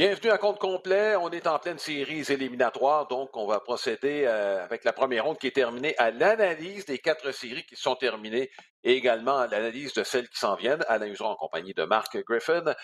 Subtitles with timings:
[0.00, 1.14] Bienvenue à compte complet.
[1.16, 5.36] On est en pleine série éliminatoire, donc on va procéder euh, avec la première ronde
[5.36, 8.50] qui est terminée à l'analyse des quatre séries qui sont terminées
[8.82, 10.82] et également à l'analyse de celles qui s'en viennent.
[10.88, 12.74] Alain Uson en compagnie de Marc Griffin.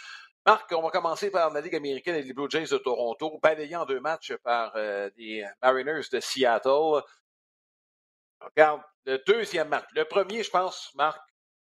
[0.44, 3.86] Marc, on va commencer par la Ligue américaine et les Blue Jays de Toronto, balayant
[3.86, 7.00] deux matchs par euh, les Mariners de Seattle.
[8.42, 9.86] Regarde, le deuxième match.
[9.94, 11.18] Le premier, je pense, Marc,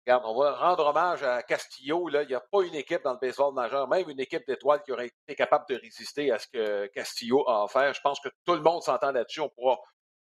[0.10, 2.10] Regarde, on va rendre hommage à Castillo.
[2.10, 4.92] Il n'y a pas une équipe dans le baseball majeur, même une équipe d'étoiles qui
[4.92, 7.94] aurait été capable de résister à ce que Castillo a offert.
[7.94, 9.42] Je pense que tout le monde s'entend là-dessus.
[9.42, 9.78] On pourra.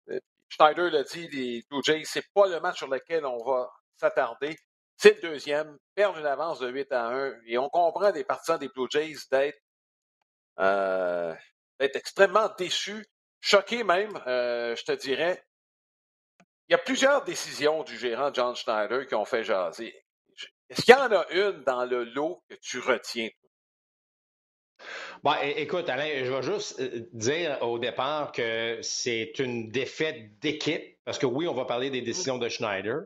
[0.08, 3.70] Euh, Schneider l'a dit, les Blue Jays, c'est pas le match sur lequel on va
[3.98, 4.56] s'attarder.
[4.96, 7.34] C'est le deuxième, perdre une avance de 8 à 1.
[7.46, 9.60] Et on comprend des partisans des Blue Jays d'être
[10.60, 11.34] euh,
[11.78, 13.04] extrêmement déçus,
[13.38, 15.44] choqués même, euh, je te dirais,
[16.68, 19.94] il y a plusieurs décisions du gérant John Schneider qui ont fait jaser.
[20.70, 23.28] Est-ce qu'il y en a une dans le lot que tu retiens?
[25.22, 30.98] Bon, écoute, Alain, je vais juste euh, dire au départ que c'est une défaite d'équipe,
[31.04, 32.04] parce que oui, on va parler des mmh.
[32.04, 33.04] décisions de Schneider.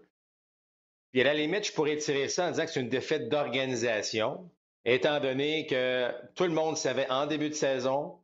[1.13, 4.51] Puis à la limite, je pourrais tirer ça en disant que c'est une défaite d'organisation,
[4.85, 8.19] étant donné que tout le monde savait en début de saison,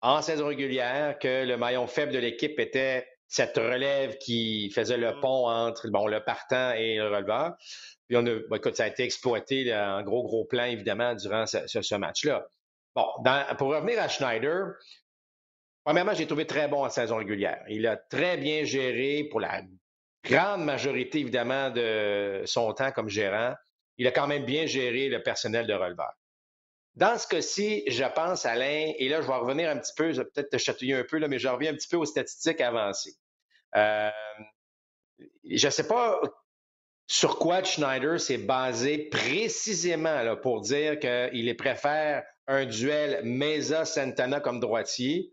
[0.00, 5.14] en saison régulière, que le maillon faible de l'équipe était cette relève qui faisait le
[5.14, 5.20] mmh.
[5.20, 7.56] pont entre bon, le partant et le releveur.
[8.08, 11.94] Puis on a, écoute, ça a été exploité en gros, gros plan, évidemment, durant ce,
[11.94, 12.46] match-là.
[12.94, 13.06] Bon,
[13.58, 14.72] pour revenir à Schneider,
[15.84, 17.62] premièrement, j'ai trouvé très bon en saison régulière.
[17.68, 19.60] Il a très bien géré pour la
[20.24, 23.54] grande majorité, évidemment, de son temps comme gérant.
[23.98, 26.12] Il a quand même bien géré le personnel de releveur.
[26.98, 30.20] Dans ce cas-ci, je pense, Alain, et là, je vais revenir un petit peu, je
[30.20, 32.60] vais peut-être te chatouiller un peu, là, mais je reviens un petit peu aux statistiques
[32.60, 33.14] avancées.
[33.76, 34.10] Euh,
[35.44, 36.20] je ne sais pas
[37.06, 45.32] sur quoi Schneider s'est basé précisément pour dire qu'il préfère un duel Mesa-Santana comme droitier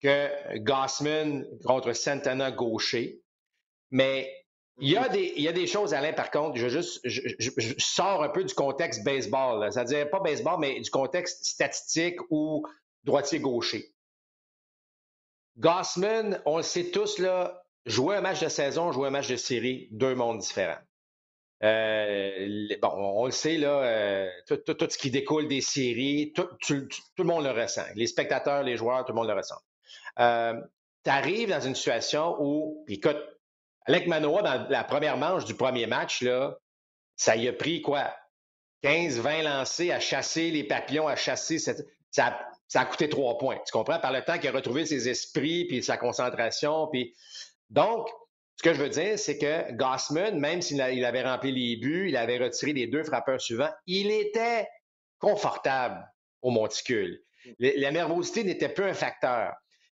[0.00, 3.20] que Gossman contre Santana gaucher.
[3.90, 4.41] Mais
[4.82, 4.96] il y,
[5.48, 9.72] a des, choses, Alain, par contre, je, juste, je, sors un peu du contexte baseball,
[9.72, 12.66] c'est-à-dire pas baseball, mais du contexte statistique ou
[13.04, 13.94] droitier-gaucher.
[15.56, 19.36] Gossman, on le sait tous, là, jouer un match de saison, jouer un match de
[19.36, 20.80] série, deux mondes différents.
[21.62, 27.24] Euh, bon, on le sait, là, euh, tout, ce qui découle des séries, tout, le
[27.24, 27.84] monde le ressent.
[27.94, 29.60] Les spectateurs, les joueurs, tout le monde le ressent.
[30.18, 30.60] Euh,
[31.04, 33.22] tu arrives dans une situation où, écoute,
[33.86, 36.56] Alec Manoa, dans la première manche du premier match, là,
[37.16, 38.14] ça y a pris quoi?
[38.82, 41.86] 15, 20 lancés à chasser les papillons, à chasser cette...
[42.10, 42.38] ça,
[42.68, 43.58] ça a coûté trois points.
[43.64, 44.00] Tu comprends?
[44.00, 46.88] Par le temps qu'il a retrouvé ses esprits, puis sa concentration.
[46.88, 47.14] Puis...
[47.70, 48.08] Donc,
[48.56, 52.16] ce que je veux dire, c'est que Gossman, même s'il avait rempli les buts, il
[52.16, 54.68] avait retiré les deux frappeurs suivants, il était
[55.18, 56.04] confortable
[56.42, 57.22] au monticule.
[57.58, 59.54] La nervosité n'était plus un facteur.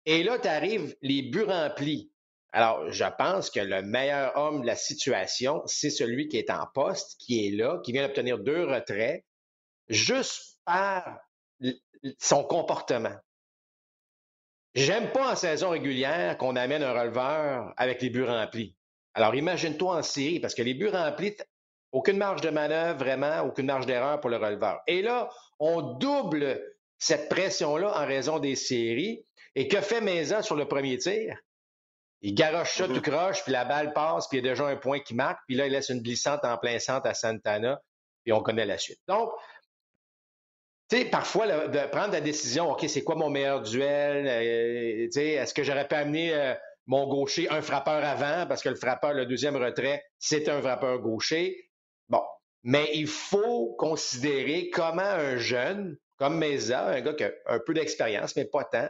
[0.06, 2.10] Et là, tu arrives, les buts remplis.
[2.56, 6.68] Alors, je pense que le meilleur homme de la situation, c'est celui qui est en
[6.72, 9.24] poste, qui est là, qui vient d'obtenir deux retraits,
[9.88, 11.18] juste par
[12.20, 13.16] son comportement.
[14.76, 18.76] J'aime pas en saison régulière qu'on amène un releveur avec les buts remplis.
[19.14, 21.36] Alors, imagine-toi en série, parce que les buts remplis,
[21.90, 24.80] aucune marge de manœuvre, vraiment, aucune marge d'erreur pour le releveur.
[24.86, 25.28] Et là,
[25.58, 26.62] on double
[26.98, 29.24] cette pression-là en raison des séries.
[29.56, 31.36] Et que fait Maison sur le premier tir?
[32.26, 33.00] Il garoche ça tout mm-hmm.
[33.02, 35.56] croche, puis la balle passe, puis il y a déjà un point qui marque, puis
[35.56, 37.82] là, il laisse une glissante en plein centre à Santana,
[38.24, 38.98] puis on connaît la suite.
[39.06, 39.30] Donc,
[40.88, 44.26] tu sais, parfois, de prendre la décision, OK, c'est quoi mon meilleur duel?
[44.26, 46.54] Euh, tu sais, est-ce que j'aurais pu amener euh,
[46.86, 51.00] mon gaucher un frappeur avant, parce que le frappeur, le deuxième retrait, c'est un frappeur
[51.00, 51.70] gaucher?
[52.08, 52.22] Bon,
[52.62, 57.74] mais il faut considérer comment un jeune, comme Mesa, un gars qui a un peu
[57.74, 58.88] d'expérience, mais pas tant,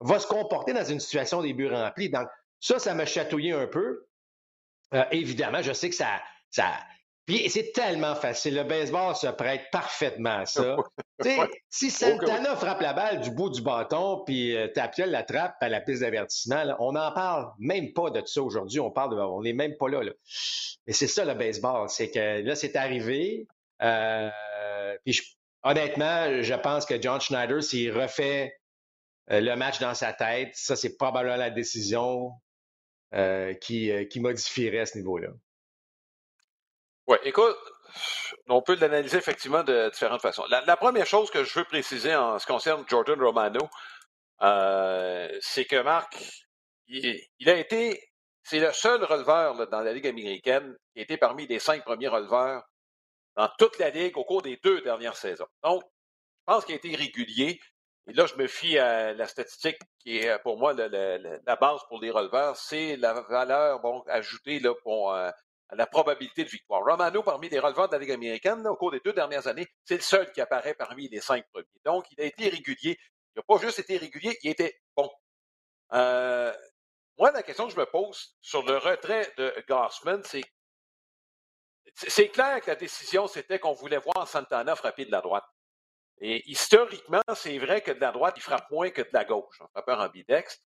[0.00, 2.10] va se comporter dans une situation des buts remplis.
[2.10, 2.26] Donc,
[2.62, 4.06] ça, ça m'a chatouillé un peu.
[4.94, 6.22] Euh, évidemment, je sais que ça.
[6.50, 6.72] ça...
[7.26, 8.56] Puis c'est tellement facile.
[8.56, 10.76] Le baseball se prête parfaitement à ça.
[11.70, 15.68] Si Santana frappe la balle du bout du bâton, puis euh, Tapiel la trappe à
[15.68, 18.80] la piste d'avertissement, on n'en parle même pas de ça aujourd'hui.
[18.80, 20.02] On parle de, on n'est même pas là.
[20.02, 20.10] là.
[20.86, 23.46] Mais c'est ça le baseball, c'est que là c'est arrivé.
[23.82, 24.30] Euh,
[25.04, 25.20] puis
[25.62, 28.52] honnêtement, je pense que John Schneider, s'il refait
[29.28, 32.32] le match dans sa tête, ça c'est probablement la décision
[33.14, 35.28] euh, qui, euh, qui modifierait à ce niveau-là.
[37.06, 37.56] Oui, écoute,
[38.48, 40.44] on peut l'analyser effectivement de différentes façons.
[40.48, 43.68] La, première chose que je veux préciser en ce qui concerne Jordan Romano,
[44.42, 46.16] euh, c'est que Marc,
[46.86, 48.00] il, a été,
[48.42, 52.08] c'est le seul releveur dans la Ligue américaine qui a été parmi les cinq premiers
[52.08, 52.62] releveurs
[53.36, 55.46] dans toute la Ligue au cours des deux dernières saisons.
[55.62, 55.82] Donc,
[56.44, 57.60] pense qu'il a été régulier.
[58.08, 62.00] Et là, je me fie à la statistique qui est pour moi la base pour
[62.00, 65.30] les releveurs, c'est la valeur ajoutée là, pour euh,
[65.70, 66.82] la probabilité de victoire.
[66.84, 69.94] Romano, parmi les releveurs de la Ligue américaine, au cours des deux dernières années, c'est
[69.94, 71.66] le seul qui apparaît parmi les cinq premiers.
[71.84, 72.98] Donc, il a été régulier.
[73.34, 75.08] Il n'a pas juste été régulier, il était bon.
[75.92, 76.52] Euh,
[77.18, 80.42] moi, la question que je me pose sur le retrait de Gossman, c'est
[81.94, 85.44] c'est clair que la décision, c'était qu'on voulait voir Santana frapper de la droite.
[86.24, 89.60] Et historiquement, c'est vrai que de la droite, il frappe moins que de la gauche,
[89.60, 90.62] un frappeur ambidextre.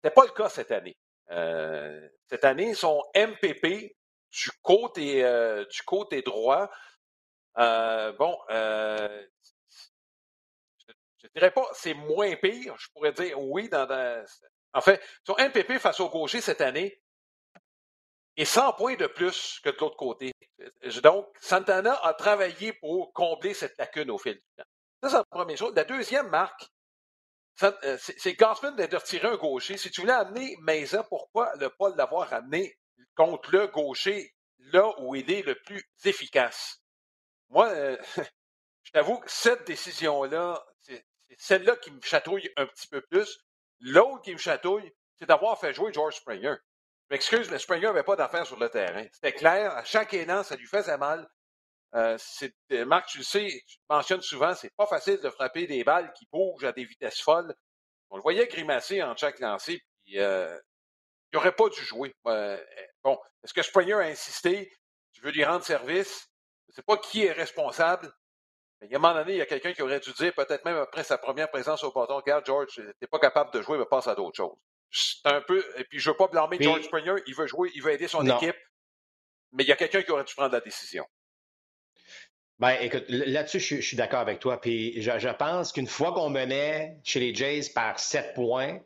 [0.00, 0.96] Ce n'est pas le cas cette année.
[1.32, 3.96] Euh, cette année, son MPP
[4.30, 6.70] du côté, euh, du côté droit,
[7.58, 9.26] euh, bon, je
[11.24, 12.76] ne dirais pas c'est moins pire.
[12.78, 13.68] Je pourrais dire oui.
[13.68, 14.24] Dans,
[14.72, 17.02] en fait, son MPP face au gaucher cette année
[18.36, 20.32] est 100 points de plus que de l'autre côté.
[21.02, 24.64] Donc, Santana a travaillé pour combler cette lacune au fil du temps.
[25.02, 25.72] Ça, c'est la première chose.
[25.74, 26.68] La deuxième marque,
[27.62, 29.76] euh, c'est Gassman de retirer un gaucher.
[29.76, 32.76] Si tu voulais amener Mesa, pourquoi ne pas l'avoir amené
[33.16, 36.78] contre le gaucher là où il est le plus efficace?
[37.50, 37.96] Moi, euh,
[38.84, 41.04] je t'avoue que cette décision-là, c'est
[41.36, 43.38] celle-là qui me chatouille un petit peu plus.
[43.80, 46.54] L'autre qui me chatouille, c'est d'avoir fait jouer George Springer.
[47.10, 49.04] M'excuse, mais Springer n'avait pas d'affaires sur le terrain.
[49.12, 51.28] C'était clair, à chaque élan, ça lui faisait mal.
[51.94, 52.16] Euh,
[52.72, 56.12] euh, Marc, tu le sais, tu mentionnes souvent, c'est pas facile de frapper des balles
[56.14, 57.54] qui bougent à des vitesses folles.
[58.10, 60.58] On le voyait grimacer en chaque lancé, puis euh,
[61.32, 62.14] il n'aurait pas dû jouer.
[62.24, 64.72] bon, est-ce que Springer a insisté?
[65.12, 66.28] Tu veux lui rendre service?
[66.68, 68.10] Je ne sais pas qui est responsable.
[68.80, 70.34] Mais il y a un moment donné, il y a quelqu'un qui aurait dû dire,
[70.34, 73.60] peut-être même après sa première présence au bâton, regarde, George, tu n'es pas capable de
[73.60, 74.56] jouer, mais passe à d'autres choses.
[74.90, 75.64] C'est un peu.
[75.76, 78.08] Et puis, je ne veux pas blâmer George Springer, il veut jouer, il veut aider
[78.08, 78.56] son équipe.
[79.52, 81.06] Mais il y a quelqu'un qui aurait dû prendre la décision.
[82.62, 84.60] Ben, écoute, là-dessus, je, suis d'accord avec toi.
[84.60, 88.78] Puis je, pense qu'une fois qu'on menait chez les Jays par sept points,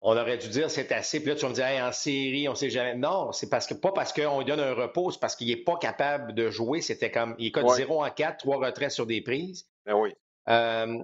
[0.00, 1.20] on aurait dû dire c'est assez.
[1.20, 2.96] Puis là, tu vas me dire, en série, on sait jamais.
[2.96, 5.62] Non, c'est parce que pas parce qu'on lui donne un repos, c'est parce qu'il n'est
[5.62, 6.80] pas capable de jouer.
[6.80, 9.68] C'était comme, il code 0 en 4, 3 retraits sur des prises.
[9.86, 10.12] Ben oui.
[10.48, 10.98] Euh,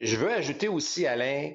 [0.00, 1.52] je veux ajouter aussi, Alain,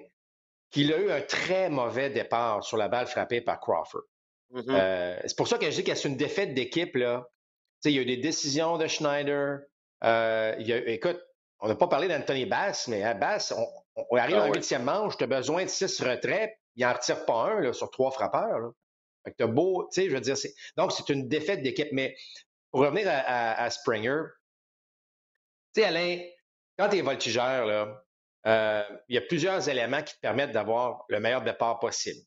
[0.70, 4.04] qu'il a eu un très mauvais départ sur la balle frappée par Crawford.
[4.54, 4.64] Mm-hmm.
[4.70, 6.96] Euh, c'est pour ça que je dis que c'est une défaite d'équipe.
[6.96, 7.28] Là.
[7.86, 9.62] il y a eu des décisions de Schneider,
[10.04, 11.20] euh, écoute,
[11.60, 15.18] on n'a pas parlé d'Anthony Bass, mais à Bass, on, arrive ah un huitième manche,
[15.18, 18.60] tu as besoin de six retraits, il n'en retire pas un là, sur trois frappeurs.
[18.60, 18.70] Là.
[19.24, 20.54] Fait que beau, tu sais, je veux dire, c'est...
[20.76, 21.90] donc c'est une défaite d'équipe.
[21.92, 22.16] Mais
[22.72, 24.22] pour revenir à, Springer,
[25.74, 26.20] tu sais, Alain,
[26.80, 28.04] quand tu es voltigeur, là,
[28.48, 32.26] euh, il y a plusieurs éléments qui te permettent d'avoir le meilleur départ possible.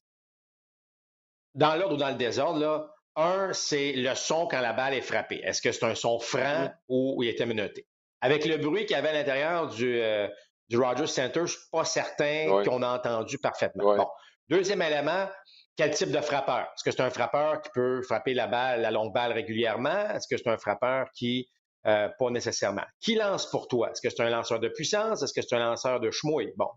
[1.55, 5.03] Dans l'ordre ou dans le désordre, là, un, c'est le son quand la balle est
[5.03, 5.41] frappée.
[5.45, 7.87] Est-ce que c'est un son franc ou il était menotté?
[8.21, 10.29] Avec le bruit qu'il y avait à l'intérieur du, euh,
[10.69, 13.97] du Rogers Center, je ne suis pas certain qu'on a entendu parfaitement.
[13.97, 14.09] Bon.
[14.49, 15.29] Deuxième élément,
[15.77, 16.61] quel type de frappeur?
[16.75, 20.11] Est-ce que c'est un frappeur qui peut frapper la balle, la longue balle régulièrement?
[20.11, 21.49] Est-ce que c'est un frappeur qui,
[21.87, 22.85] euh, pas nécessairement?
[23.01, 23.91] Qui lance pour toi?
[23.91, 25.23] Est-ce que c'est un lanceur de puissance?
[25.23, 26.53] Est-ce que c'est un lanceur de chmouille?
[26.57, 26.69] Bon,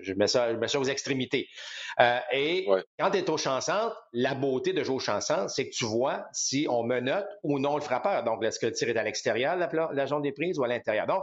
[0.00, 1.48] je mets ça, aux extrémités.
[2.00, 2.66] Euh, et
[2.98, 5.74] quand tu es au champ centre, la beauté de jouer au champ centre, c'est que
[5.74, 8.24] tu vois si on menote ou non le frappeur.
[8.24, 10.68] Donc, est-ce que le tir est à l'extérieur, la, la, zone des prises, ou à
[10.68, 11.06] l'intérieur?
[11.06, 11.22] Donc,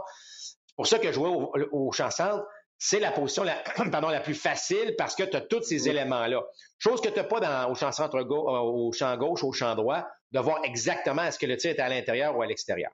[0.66, 2.44] c'est pour ça que jouer au, au champ centre,
[2.78, 3.56] c'est la position la,
[3.90, 6.42] pardon, la plus facile parce que tu as tous ces éléments-là.
[6.78, 9.74] Chose que tu n'as pas dans, au champ centre euh, au champ gauche, au champ
[9.74, 12.90] droit, de voir exactement est-ce que le tir est à l'intérieur ou à l'extérieur.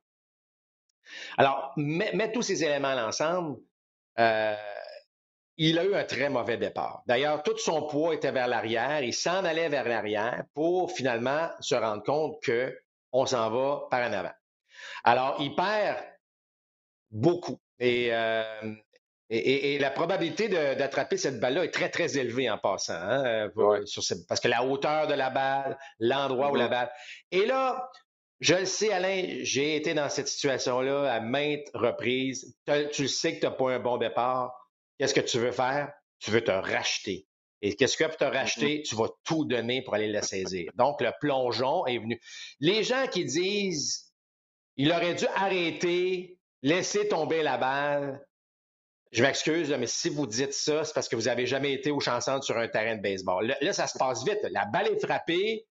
[1.38, 3.58] Alors, mets, tous ces éléments ensemble.
[4.18, 4.54] Euh,
[5.62, 7.02] il a eu un très mauvais départ.
[7.06, 9.02] D'ailleurs, tout son poids était vers l'arrière.
[9.02, 14.12] Il s'en allait vers l'arrière pour finalement se rendre compte qu'on s'en va par en
[14.14, 14.32] avant.
[15.04, 15.98] Alors, il perd
[17.10, 17.60] beaucoup.
[17.78, 18.74] Et, euh,
[19.28, 22.94] la probabilité d'attraper cette balle-là est très, très élevée en passant.
[22.94, 23.84] Hein, euh,
[24.28, 26.90] parce que la hauteur de la balle, l'endroit où la balle.
[27.32, 27.86] Et là,
[28.40, 32.56] je le sais, Alain, j'ai été dans cette situation-là à maintes reprises.
[32.92, 34.56] Tu le sais que tu n'as pas un bon départ
[35.00, 35.90] Qu'est-ce que tu veux faire?
[36.18, 37.26] Tu veux te racheter.
[37.62, 38.82] Et qu'est-ce que tu te racheter?
[38.82, 40.70] Tu vas tout donner pour aller le saisir.
[40.74, 42.20] Donc, le plongeon est venu.
[42.58, 44.12] Les gens qui disent,
[44.76, 48.22] il aurait dû arrêter, laisser tomber la balle.
[49.10, 52.00] Je m'excuse, mais si vous dites ça, c'est parce que vous n'avez jamais été au
[52.00, 53.56] chanson sur un terrain de baseball.
[53.58, 54.46] Là, ça se passe vite.
[54.50, 55.66] La balle est frappée.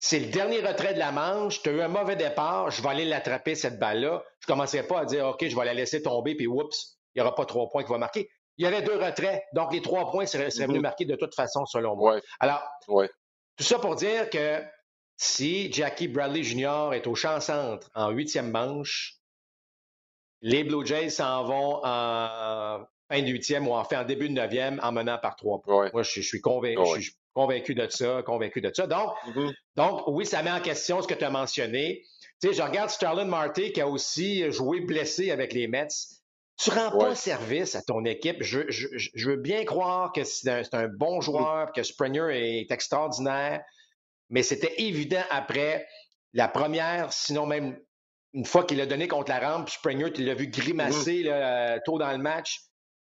[0.00, 1.62] C'est le dernier retrait de la manche.
[1.62, 2.72] Tu as eu un mauvais départ.
[2.72, 4.24] Je vais aller l'attraper, cette balle-là.
[4.40, 7.20] Je ne commencerai pas à dire, OK, je vais la laisser tomber, puis oups, il
[7.20, 8.28] n'y aura pas trois points qui vont marquer.
[8.56, 10.80] Il y avait deux retraits, donc les trois points seraient, venus mm-hmm.
[10.80, 12.20] marquer de toute façon, selon moi.
[12.40, 14.62] Alors, tout ça pour dire que
[15.16, 16.90] si Jackie Bradley Jr.
[16.92, 19.18] est au champ centre en huitième manche,
[20.40, 24.34] les Blue Jays s'en vont en fin de huitième ou en fait en début de
[24.34, 25.90] neuvième en menant par trois points.
[25.92, 28.86] Moi, je, suis convaincu, je suis convaincu de ça, convaincu de ça.
[28.86, 29.52] Donc, mm-hmm.
[29.76, 32.02] donc, oui, ça met en question ce que tu as mentionné.
[32.40, 35.88] Tu sais, je regarde Starlin Marty qui a aussi joué blessé avec les Mets.
[36.56, 38.42] Tu rends pas service à ton équipe.
[38.42, 43.62] Je, je, veux bien croire que c'est un, bon joueur, que Springer est extraordinaire,
[44.30, 45.86] mais c'était évident après
[46.32, 47.78] la première, sinon même
[48.34, 51.28] une fois qu'il a donné contre la rampe, Springer, tu l'as vu grimacer mm-hmm.
[51.28, 52.60] là, tôt dans le match.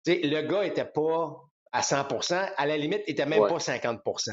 [0.07, 1.37] le gars n'était pas
[1.73, 4.31] à 100% à la limite, il n'était même pas 50%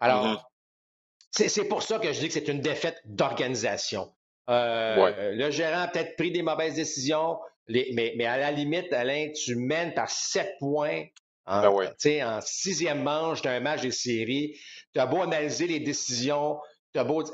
[0.00, 1.48] Alors, mm-hmm.
[1.48, 4.12] c'est pour ça que je dis que c'est une défaite d'organisation.
[4.48, 7.38] Euh, le gérant a peut-être pris des mauvaises décisions,
[7.70, 11.04] mais, à la limite, Alain, tu mènes par sept points
[11.46, 14.56] en, ben en sixième manche d'un match de série.
[14.94, 16.58] Tu as beau analyser les décisions,
[16.92, 17.24] tu as beau.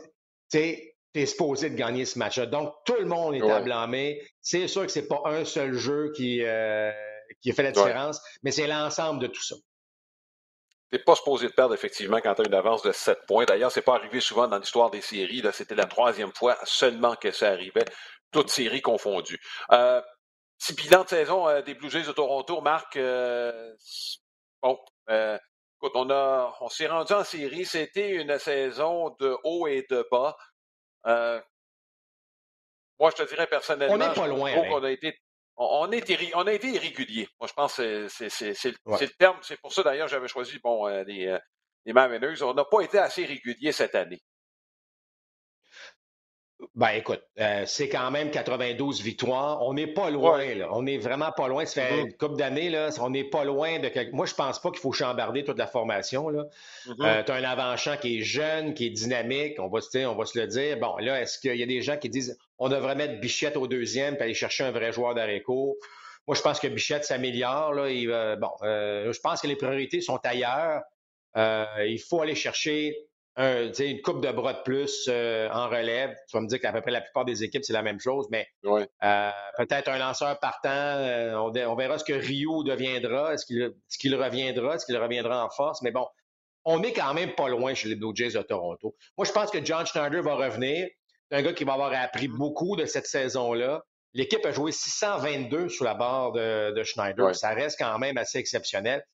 [0.51, 0.59] Tu
[1.15, 2.47] es supposé de gagner ce match-là.
[2.47, 4.23] Donc, tout le monde est à blâmer.
[4.41, 6.93] C'est sûr que ce n'est pas un seul jeu qui, euh,
[7.41, 9.57] qui a fait la différence, mais c'est l'ensemble de tout ça.
[10.91, 13.45] Tu n'es pas supposé de perdre, effectivement, quand tu as une avance de 7 points.
[13.45, 15.43] D'ailleurs, ce n'est pas arrivé souvent dans l'histoire des séries.
[15.53, 17.85] C'était la troisième fois seulement que ça arrivait,
[18.31, 19.41] toutes séries confondues.
[19.73, 20.01] Euh,
[20.59, 23.75] si bilan de saison euh, des Blue Jays de Toronto, Marc, euh,
[24.63, 24.79] bon,
[25.11, 25.39] euh,
[25.77, 27.65] écoute, on, a, on s'est rendu en série.
[27.65, 30.37] C'était une saison de haut et de bas.
[32.99, 34.53] moi, je te dirais personnellement, on n'est pas loin.
[34.71, 35.19] On a été
[35.59, 37.29] on, a été irrégulier.
[37.41, 38.29] Moi, je pense que c'est,
[38.65, 39.39] le terme.
[39.43, 41.35] C'est pour ça, d'ailleurs, j'avais choisi bon, les,
[41.87, 42.43] les Mariners.
[42.43, 44.23] On n'a pas été assez régulier cette année.
[46.77, 49.63] Ben écoute, euh, c'est quand même 92 victoires.
[49.63, 50.69] On n'est pas loin, là.
[50.73, 51.65] On n'est vraiment pas loin.
[51.65, 52.01] Ça fait mm-hmm.
[52.01, 52.91] une couple d'années, là.
[53.01, 53.91] On n'est pas loin de.
[54.13, 56.29] Moi, je pense pas qu'il faut chambarder toute la formation.
[56.29, 56.45] Là.
[56.87, 56.95] Mm-hmm.
[57.01, 59.59] Euh, tu as un avant-champ qui est jeune, qui est dynamique.
[59.59, 60.79] On va, on va se le dire.
[60.79, 63.67] Bon, là, est-ce qu'il y a des gens qui disent on devrait mettre Bichette au
[63.67, 65.79] deuxième et aller chercher un vrai joueur d'Areco?
[66.27, 67.73] Moi, je pense que Bichette s'améliore.
[67.73, 68.37] Là.
[68.37, 70.83] bon, euh, je pense que les priorités sont ailleurs.
[71.35, 72.99] il faut aller chercher
[73.37, 76.15] une coupe de bras de plus euh, en relève.
[76.29, 78.27] Tu vas me dire qu'à peu près la plupart des équipes, c'est la même chose,
[78.31, 80.71] mais euh, peut-être un lanceur partant.
[80.71, 83.35] Euh, on, verra ce que Rio deviendra.
[83.35, 83.47] Est-ce
[83.99, 84.77] qu'il reviendra?
[84.77, 85.83] Est-ce qu'il reviendra en force?
[85.83, 86.07] Mais bon,
[86.65, 88.97] on est quand même pas loin chez les Blue Jays de Toronto.
[89.19, 90.89] Moi, je pense que John Schneider va revenir.
[91.31, 93.83] C'est un gars qui va avoir appris beaucoup de cette saison-là.
[94.15, 97.35] L'équipe a joué 622 sous la barre de, Schneider.
[97.35, 99.05] Ça reste quand même assez exceptionnel.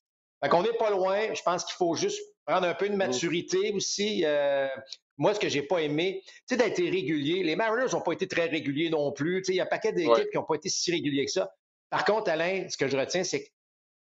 [0.42, 1.32] Fait qu'on n'est pas loin.
[1.34, 4.22] Je pense qu'il faut juste prendre un peu de maturité aussi.
[4.25, 4.68] Euh,
[5.16, 7.42] moi, ce que j'ai pas aimé, c'est d'être régulier.
[7.42, 9.42] Les Mariners n'ont pas été très réguliers non plus.
[9.49, 11.54] Il y a un paquet d'équipes qui n'ont pas été si réguliers que ça.
[11.90, 13.50] Par contre, Alain, ce que je retiens, c'est que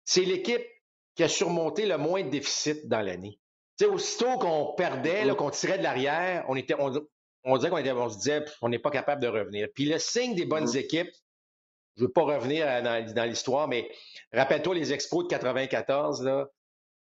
[0.04, 0.64] c'est l'équipe
[1.14, 3.38] qui a surmonté le moins de déficit dans l'année.
[3.84, 5.34] aussitôt qu'on perdait, mm-hmm.
[5.34, 8.90] qu'on tirait de l'arrière, on était, on, disait qu'on on se disait, on n'est pas
[8.90, 9.68] capable de revenir.
[9.74, 10.78] Puis le signe des bonnes mm-hmm.
[10.78, 11.10] équipes,
[11.96, 13.90] je ne veux pas revenir dans, dans l'histoire, mais
[14.32, 16.46] rappelle-toi les expos de 94, là,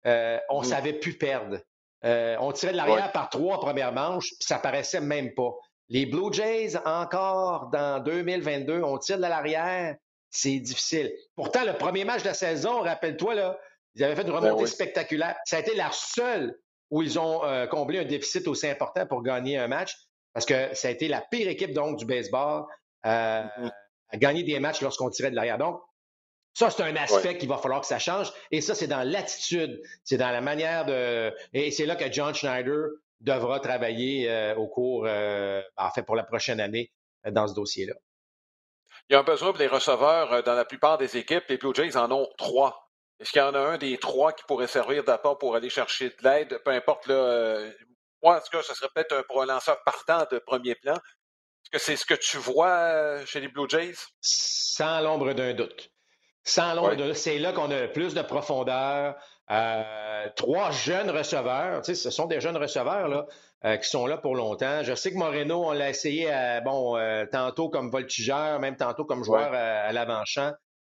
[0.05, 0.69] euh, on ne mmh.
[0.69, 1.59] savait plus perdre.
[2.05, 5.51] Euh, on tirait de l'arrière par trois premières manches, puis ça paraissait même pas.
[5.89, 9.95] Les Blue Jays, encore dans 2022, on tire de l'arrière,
[10.29, 11.11] c'est difficile.
[11.35, 13.59] Pourtant, le premier match de la saison, rappelle-toi, là,
[13.95, 15.35] ils avaient fait une ben remontée spectaculaire.
[15.45, 16.57] Ça a été la seule
[16.91, 19.95] où ils ont euh, comblé un déficit aussi important pour gagner un match,
[20.33, 22.65] parce que ça a été la pire équipe donc du baseball
[23.03, 23.69] mmh
[24.09, 25.57] à gagner des matchs lorsqu'on tirait de l'arrière.
[25.57, 25.81] Donc,
[26.53, 28.33] ça, c'est un aspect qu'il va falloir que ça change.
[28.51, 31.33] Et ça, c'est dans l'attitude, c'est dans la manière de.
[31.53, 32.89] Et c'est là que John Schneider
[33.21, 36.91] devra travailler euh, au cours, euh, en fait, pour la prochaine année
[37.25, 37.93] euh, dans ce dossier-là.
[39.09, 41.43] Il y a un besoin pour les receveurs dans la plupart des équipes.
[41.49, 42.91] Les Blue Jays en ont trois.
[43.19, 46.09] Est-ce qu'il y en a un des trois qui pourrait servir d'apport pour aller chercher
[46.09, 46.61] de l'aide?
[46.63, 47.59] Peu importe, là,
[48.21, 50.95] moi, en tout cas, ce serait peut-être pour un lanceur partant de premier plan.
[51.63, 53.95] Est-ce que c'est ce que tu vois chez les Blue Jays?
[54.21, 55.91] Sans l'ombre d'un doute.
[56.43, 59.15] Sans l'ombre c'est là qu'on a le plus de profondeur.
[59.51, 63.25] Euh, trois jeunes receveurs, tu sais, ce sont des jeunes receveurs là,
[63.65, 64.83] euh, qui sont là pour longtemps.
[64.83, 66.31] Je sais que Moreno, on l'a essayé
[66.63, 70.53] bon, euh, tantôt comme voltigeur, même tantôt comme joueur à, l'avant-champ.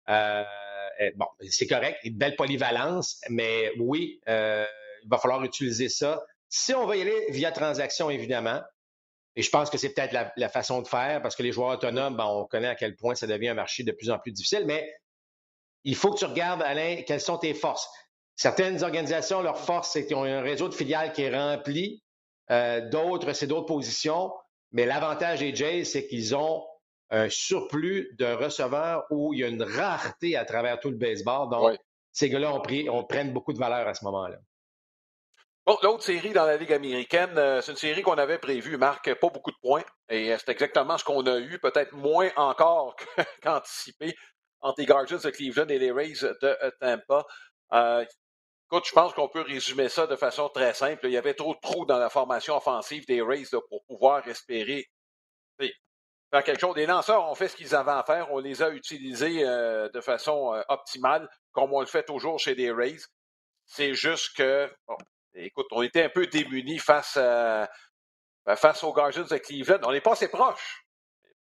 [0.07, 6.21] bon, c'est correct, une belle polyvalence, mais oui, il va falloir utiliser ça.
[6.49, 8.61] Si on va y aller via transaction, évidemment,
[9.35, 12.17] et je pense que c'est peut-être la, façon de faire parce que les joueurs autonomes,
[12.17, 14.65] ben, on connaît à quel point ça devient un marché de plus en plus difficile,
[14.65, 14.93] mais
[15.83, 17.89] il faut que tu regardes, Alain, quelles sont tes forces.
[18.35, 22.03] Certaines organisations, leur force, c'est qu'ils ont un réseau de filiales qui est rempli.
[22.49, 24.31] Euh, d'autres, c'est d'autres positions.
[24.71, 26.65] Mais l'avantage des Jays, c'est qu'ils ont
[27.09, 31.49] un surplus de receveurs où il y a une rareté à travers tout le baseball.
[31.49, 31.77] Donc,
[32.11, 34.37] ces gars-là ont pris, on prenne beaucoup de valeur à ce moment-là.
[35.67, 39.13] Bon, l'autre série dans la Ligue américaine, euh, c'est une série qu'on avait prévue, Marc,
[39.13, 39.83] pas beaucoup de points.
[40.09, 42.95] Et euh, c'est exactement ce qu'on a eu, peut-être moins encore
[43.43, 44.15] qu'anticipé
[44.61, 47.25] entre les Guardians de Cleveland et les Rays de euh, Tampa.
[48.65, 51.05] écoute, je pense qu'on peut résumer ça de façon très simple.
[51.05, 54.89] Il y avait trop de trous dans la formation offensive des Rays pour pouvoir espérer
[55.59, 56.75] faire quelque chose.
[56.75, 58.31] Les lanceurs ont fait ce qu'ils avaient à faire.
[58.31, 63.01] On les a utilisés de façon optimale, comme on le fait toujours chez les Rays.
[63.65, 64.71] C'est juste que,
[65.35, 67.69] écoute, on était un peu démunis face, à,
[68.45, 69.79] ben, face aux Guardians de Cleveland.
[69.83, 70.85] On n'est pas assez proche.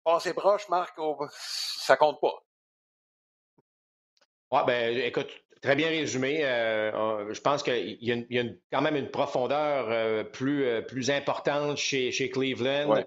[0.03, 0.98] Pas assez proche, Marc,
[1.31, 2.43] ça compte pas.
[4.51, 5.29] Oui, ben, écoute,
[5.62, 6.39] très bien résumé.
[6.43, 11.77] Euh, je pense qu'il y a, quand même une profondeur euh, plus, euh, plus importante
[11.77, 13.03] chez, chez Cleveland.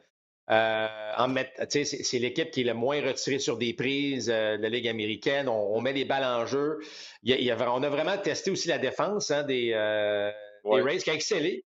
[0.49, 5.49] c'est l'équipe qui est le moins retirée sur des prises de la Ligue américaine.
[5.49, 6.81] On, met les balles en jeu.
[7.27, 9.73] on a vraiment testé aussi la défense hein, des,
[10.65, 11.65] les Rays qui a excellé.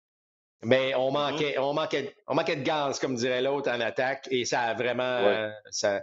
[0.62, 1.12] Mais on mm-hmm.
[1.12, 4.75] manquait, on, manquait, on manquait de gaz, comme dirait l'autre, en attaque, et ça a
[4.75, 6.02] vraiment euh, ça,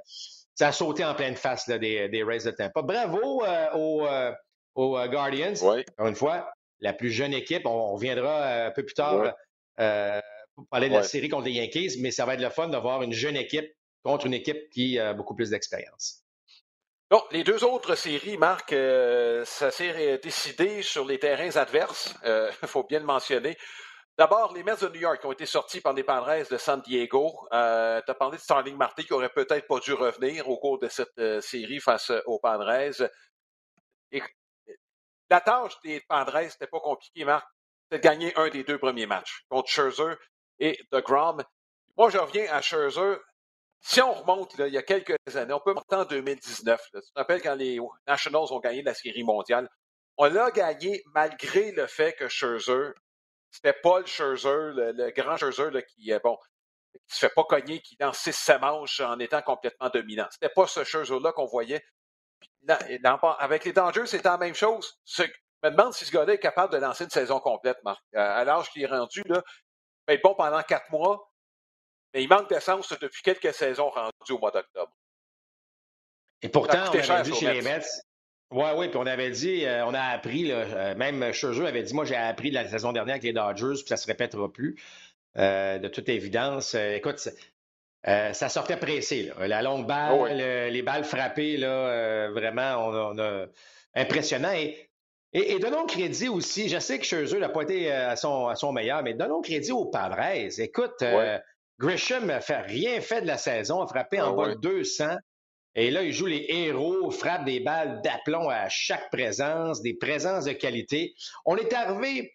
[0.55, 2.81] ça, a sauté en pleine face là, des, des Rays de Tampa.
[2.81, 4.31] Bravo euh, aux, euh,
[4.73, 5.53] aux, Guardians.
[5.53, 7.65] Encore une fois, la plus jeune équipe.
[7.65, 9.33] On, reviendra un peu plus tard
[10.55, 13.03] pour parler de la série contre les Yankees, mais ça va être le fun d'avoir
[13.03, 13.71] une jeune équipe
[14.03, 16.23] contre une équipe qui a beaucoup plus d'expérience.
[17.09, 22.29] Bon, les deux autres séries, Marc, euh, ça s'est décidé sur les terrains adverses, il
[22.29, 23.57] euh, faut bien le mentionner.
[24.17, 27.47] D'abord, les Mets de New York ont été sortis par les Padres de San Diego.
[27.53, 30.89] Euh, tu parlé de Starling Marty qui aurait peut-être pas dû revenir au cours de
[30.89, 33.07] cette série face aux Padres.
[35.29, 37.47] la tâche des Padres, n'était pas compliqué, Marc.
[37.83, 40.15] C'était de gagner un des deux premiers matchs contre Scherzer
[40.59, 41.41] et DeGrom.
[41.95, 43.17] Moi, je reviens à Scherzer.
[43.81, 46.81] Si on remonte il y a quelques années, on peut remonter en 2019.
[46.93, 49.69] tu te rappelles quand les Nationals ont gagné la Série mondiale?
[50.17, 52.93] On l'a gagné malgré le fait que Scherzer,
[53.51, 56.37] c'était Paul Scherzer, le, grand Scherzer qui, bon,
[56.93, 60.27] qui se fait pas cogner, qui lance 6 manches en étant complètement dominant.
[60.31, 61.83] C'était pas ce Scherzer-là qu'on voyait.
[62.67, 64.99] avec les Dangers, c'était la même chose.
[65.05, 65.23] Je
[65.63, 68.01] me demande si ce gars-là est capable de lancer une saison complète, Marc.
[68.13, 69.43] À l'âge qu'il est rendu, là,
[70.07, 71.31] être bon pendant quatre mois,
[72.13, 74.91] mais il manque d'essence depuis quelques saisons rendues au mois d'octobre.
[76.41, 77.81] Et pourtant, on avait dit chez les Mets,
[78.51, 81.83] oui, oui, puis on avait dit, euh, on a appris, là, euh, même Scherzer avait
[81.83, 84.51] dit, moi j'ai appris la saison dernière avec les Dodgers, puis ça ne se répétera
[84.51, 84.77] plus,
[85.37, 86.73] euh, de toute évidence.
[86.73, 87.27] écoute,
[88.05, 89.23] ça sortait pressé.
[89.23, 89.47] Là.
[89.47, 93.47] La longue balle, ah les balles frappées, là, vraiment, on, a
[93.95, 94.53] impressionnant.
[94.53, 94.89] Et,
[95.33, 98.71] et, donnons crédit aussi, je sais que Scherzer n'a pas été à son, à son
[98.71, 100.21] meilleur, mais donnons crédit aux Padres.
[100.57, 101.03] Écoute,
[101.79, 105.15] Grisham n'a fait rien fait de la saison, a frappé en ah bas de 200.
[105.75, 110.45] Et là, il joue les héros, frappe des balles d'aplomb à chaque présence, des présences
[110.45, 111.13] de qualité.
[111.45, 112.33] On est arrivé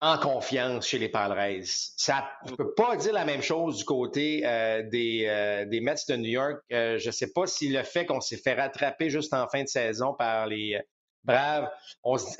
[0.00, 1.62] en confiance chez les Padres.
[1.64, 5.94] Ça ne peut pas dire la même chose du côté euh, des, euh, des, Mets
[6.08, 6.60] de New York.
[6.72, 9.62] Euh, je ne sais pas si le fait qu'on s'est fait rattraper juste en fin
[9.62, 10.80] de saison par les
[11.22, 11.70] Braves,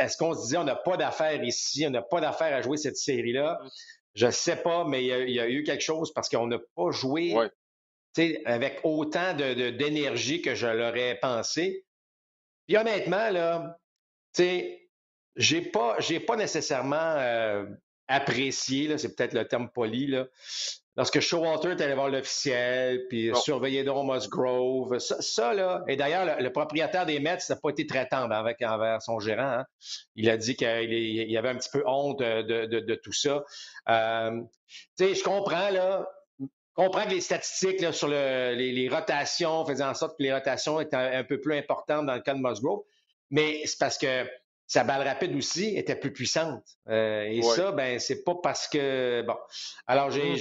[0.01, 2.77] est-ce qu'on se disait on n'a pas d'affaires ici, on n'a pas d'affaires à jouer
[2.77, 3.61] cette série-là?
[4.15, 6.91] Je ne sais pas, mais il y, a, eu quelque chose parce qu'on n'a pas
[6.91, 7.35] joué
[8.45, 11.85] avec autant d'énergie de, que je l'aurais pensé.
[12.67, 13.79] Puis honnêtement, là,
[15.37, 17.65] j'ai pas, j'ai pas nécessairement euh,
[18.09, 20.27] apprécié, c'est peut-être le terme poli, là,
[20.97, 26.53] lorsque Showalter est allé voir l'officiel, puis surveiller Don Musgrove, ça, là, et d'ailleurs, le,
[26.53, 29.43] propriétaire des Mets n'a pas été très tendre avec, envers son gérant.
[29.43, 29.67] Hein.
[30.17, 33.43] Il a dit qu'il avait un petit peu honte de, tout ça.
[33.89, 36.07] Euh, tu sais, je comprends, là,
[36.75, 41.25] comprends que les statistiques sur les, rotations faisaient en sorte que les rotations étaient un,
[41.25, 42.83] peu plus importantes dans le cas de Musgrove,
[43.31, 44.27] mais c'est parce que
[44.67, 46.65] sa balle rapide aussi était plus puissante.
[46.89, 49.23] Euh, et ça, ben, c'est pas parce que.
[49.23, 49.37] Bon.
[49.87, 50.37] Alors, j'ai.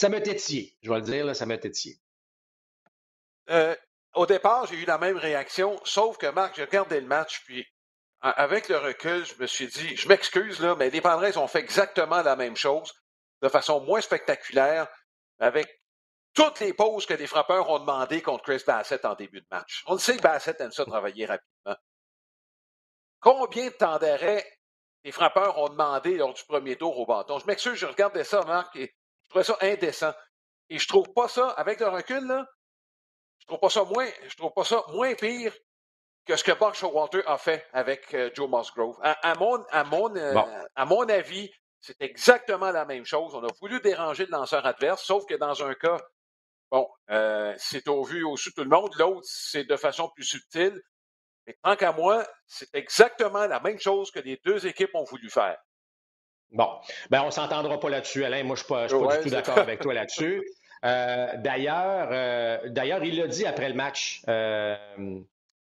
[0.00, 2.00] Ça m'a tétillé, je vais le dire, là, ça m'a tétillé.
[3.50, 3.76] Euh,
[4.14, 7.66] au départ, j'ai eu la même réaction, sauf que Marc, j'ai regardé le match, puis
[8.22, 11.58] avec le recul, je me suis dit, je m'excuse, là, mais les Padres ont fait
[11.58, 12.94] exactement la même chose,
[13.42, 14.88] de façon moins spectaculaire,
[15.38, 15.68] avec
[16.32, 19.82] toutes les pauses que les frappeurs ont demandé contre Chris Bassett en début de match.
[19.84, 21.76] On le sait que Bassett aime ça travailler rapidement.
[23.20, 24.50] Combien de temps d'arrêt
[25.04, 27.38] les frappeurs ont demandé lors du premier tour au bâton?
[27.38, 28.94] Je m'excuse, je regardais ça, Marc, et
[29.30, 30.12] trouvais ça indécent.
[30.68, 32.46] Et je trouve pas ça, avec le recul, là,
[33.38, 35.52] je trouve pas ça moins, je trouve pas ça moins pire
[36.26, 38.98] que ce que Buck Showalter a fait avec euh, Joe Musgrove.
[39.02, 40.34] À, mon, à, mon, euh,
[40.76, 43.34] à mon avis, c'est exactement la même chose.
[43.34, 45.96] On a voulu déranger le lanceur adverse, sauf que dans un cas,
[46.70, 48.94] bon, euh, c'est au vu au-dessus de tout le monde.
[48.98, 50.80] L'autre, c'est de façon plus subtile.
[51.46, 55.30] Mais tant qu'à moi, c'est exactement la même chose que les deux équipes ont voulu
[55.30, 55.58] faire.
[56.52, 56.68] Bon,
[57.10, 58.42] ben on s'entendra pas là-dessus, Alain.
[58.42, 60.42] Moi, je ne suis pas, du tout d'accord avec toi là-dessus.
[60.82, 64.76] Euh, d'ailleurs, euh, d'ailleurs, il l'a dit après le match, euh,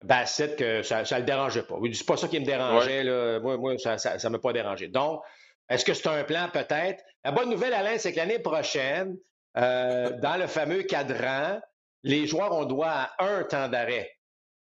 [0.04, 1.74] Bassett, que ça ne le dérangeait pas.
[1.78, 3.02] Oui, c'est pas ça qui me dérangeait.
[3.02, 3.40] Là.
[3.40, 4.86] Moi, moi, ça ne m'a pas dérangé.
[4.86, 5.20] Donc,
[5.68, 6.48] est-ce que c'est un plan?
[6.52, 7.02] Peut-être?
[7.24, 9.16] La bonne nouvelle, Alain, c'est que l'année prochaine,
[9.56, 11.58] dans le fameux cadran,
[12.04, 14.12] les joueurs ont droit à un temps d'arrêt.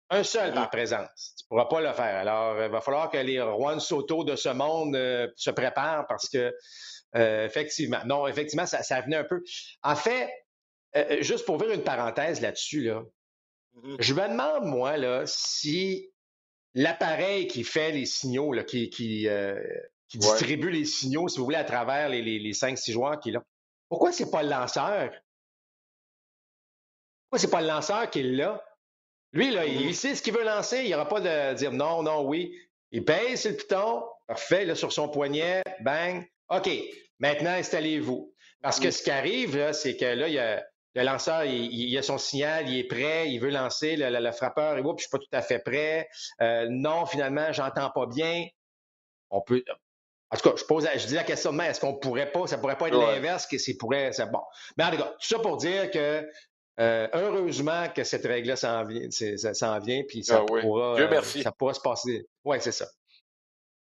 [0.09, 1.35] Un seul par présence.
[1.37, 2.15] Tu ne pourras pas le faire.
[2.15, 4.95] Alors, il va falloir que les Juan Soto de ce monde
[5.35, 6.53] se préparent parce que
[7.15, 8.03] euh, effectivement.
[8.05, 9.43] Non, effectivement, ça, venait un peu.
[9.81, 10.29] En fait,
[10.95, 13.03] euh, euh, juste pour ouvrir une parenthèse là-dessus, là,
[13.75, 13.95] mm-hmm.
[13.99, 16.11] je me demande, moi, là, si
[16.73, 19.27] l'appareil qui fait les signaux, là, qui, qui,
[20.13, 23.41] distribue les signaux, si vous voulez, à travers les, les, les 5-6 joueurs qui là,
[23.89, 25.11] pourquoi c'est pas le lanceur?
[27.23, 28.63] Pourquoi c'est pas le lanceur qui est là?
[29.33, 29.93] Lui, là, il mm-hmm.
[29.93, 30.79] sait ce qu'il veut lancer.
[30.79, 32.55] Il n'y aura pas de dire non, non, oui.
[32.91, 36.25] Il pèse sur le piton, parfait, là, sur son poignet, bang.
[36.49, 36.69] OK,
[37.19, 38.33] maintenant installez-vous.
[38.61, 42.01] Parce que ce qui arrive, c'est que là, il y a, le lanceur, il, a
[42.01, 45.27] son signal, il est prêt, il veut lancer, le, frappeur, et je suis pas tout
[45.31, 46.07] à fait prêt.
[46.41, 48.47] Euh, non, finalement, j'entends pas bien.
[49.29, 49.63] On peut.
[50.31, 52.57] En tout cas, je pose, je dis la question de est-ce qu'on pourrait pas, ça
[52.57, 54.41] pourrait pas être l'inverse, que c'est pourrait, c'est bon.
[54.77, 56.27] Mais en tout cas, tout ça pour dire que
[56.79, 61.73] euh, heureusement que cette règle-là s'en vient, ça vient, puis ça ah pourra, ça pourra
[61.73, 62.27] se passer.
[62.43, 62.87] Oui, c'est ça.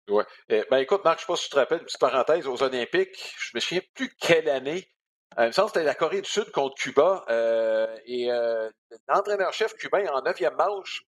[0.08, 0.24] Oui.
[0.48, 2.46] Eh, ben écoute, Marc, je ne sais pas si tu te rappelles, une petite parenthèse,
[2.46, 4.88] aux Olympiques, je me souviens plus quelle année.
[5.38, 7.24] Euh, il me semble que c'était la Corée du Sud contre Cuba.
[7.30, 8.68] Euh, et euh,
[9.08, 11.04] l'entraîneur-chef cubain, en neuvième manche,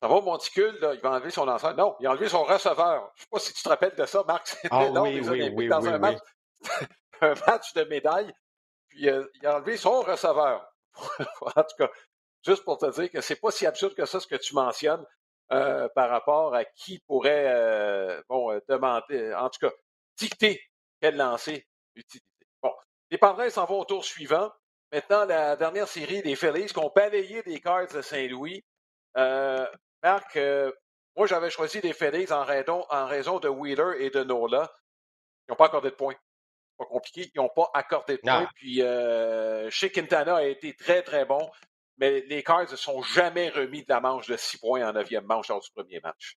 [0.00, 1.74] ça va monticule, là, il va enlever son lanceur.
[1.74, 3.10] Non, il a enlevé son receveur.
[3.16, 4.46] Je ne sais pas si tu te rappelles de ça, Marc.
[4.62, 6.18] C'était ah, oui, oui, oui, dans un, match,
[7.20, 8.32] un match de médaille.
[8.88, 10.64] Puis il a enlevé son receveur.
[11.40, 11.90] en tout cas,
[12.46, 15.04] juste pour te dire que c'est pas si absurde que ça ce que tu mentionnes.
[15.50, 19.74] Euh, par rapport à qui pourrait euh, bon, euh, demander, en tout cas,
[20.18, 20.60] dicter
[21.00, 22.26] quel lancer utiliser.
[22.62, 22.74] Bon,
[23.10, 24.52] les Padres s'en vont au tour suivant.
[24.92, 28.62] Maintenant, la dernière série des Phillies qui ont balayé les Cards de Saint-Louis.
[29.14, 30.38] Marc,
[31.16, 34.70] moi, j'avais choisi les Phillies en raison, en raison de Wheeler et de Nola.
[35.46, 36.14] Ils n'ont pas accordé de points.
[36.78, 37.30] Pas compliqué.
[37.34, 38.48] Ils n'ont pas accordé de points.
[38.54, 38.82] Puis,
[39.70, 41.50] chez Quintana a été très, très bon
[41.98, 45.24] mais les Cards ne sont jamais remis de la manche de six points en neuvième
[45.24, 46.36] manche lors du premier match.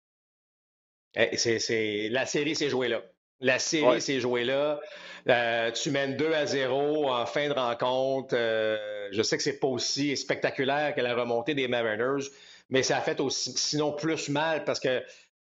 [1.17, 3.03] Eh, c'est, La série s'est jouée là.
[3.41, 4.81] La série s'est jouée là.
[5.29, 8.35] Euh, tu mènes 2 à 0 en fin de rencontre.
[8.37, 12.29] Euh, je sais que c'est pas aussi spectaculaire que la remontée des Mariners,
[12.69, 15.03] mais ça a fait aussi, sinon plus mal parce que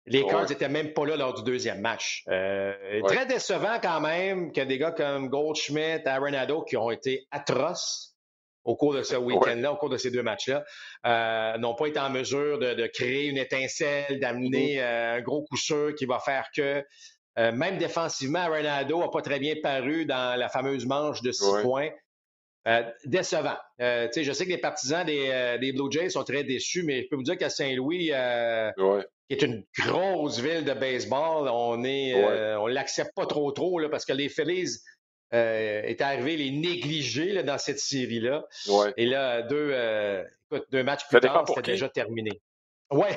[0.07, 2.23] les Cards n'étaient même pas là lors du deuxième match.
[2.27, 2.73] Euh,
[3.07, 8.15] très décevant quand même que des gars comme Goldschmidt, Arenado qui ont été atroces
[8.63, 10.63] au cours de ce week-end-là, au cours de ces deux matchs-là,
[11.05, 14.83] euh, n'ont pas été en mesure de, créer une étincelle, d'amener mm-hmm.
[14.83, 16.83] euh, un gros coup sûr qui va faire que
[17.39, 21.61] euh, même défensivement, Ronaldo n'a pas très bien paru dans la fameuse manche de six
[21.61, 21.89] points.
[23.05, 23.57] Décevant.
[23.79, 27.23] je sais que les partisans des, Blue Jays sont très déçus, mais je peux vous
[27.23, 32.13] dire qu'à Saint-Louis, qui est une grosse ville de baseball, on est,
[32.55, 34.79] on l'accepte pas trop trop là, parce que les Phillies
[35.33, 38.43] euh, est arrivé les négligés dans cette série-là.
[38.97, 40.25] Et là, deux, euh,
[40.71, 42.41] deux matchs plus tard, c'était déjà terminé.
[42.89, 43.15] Ouais.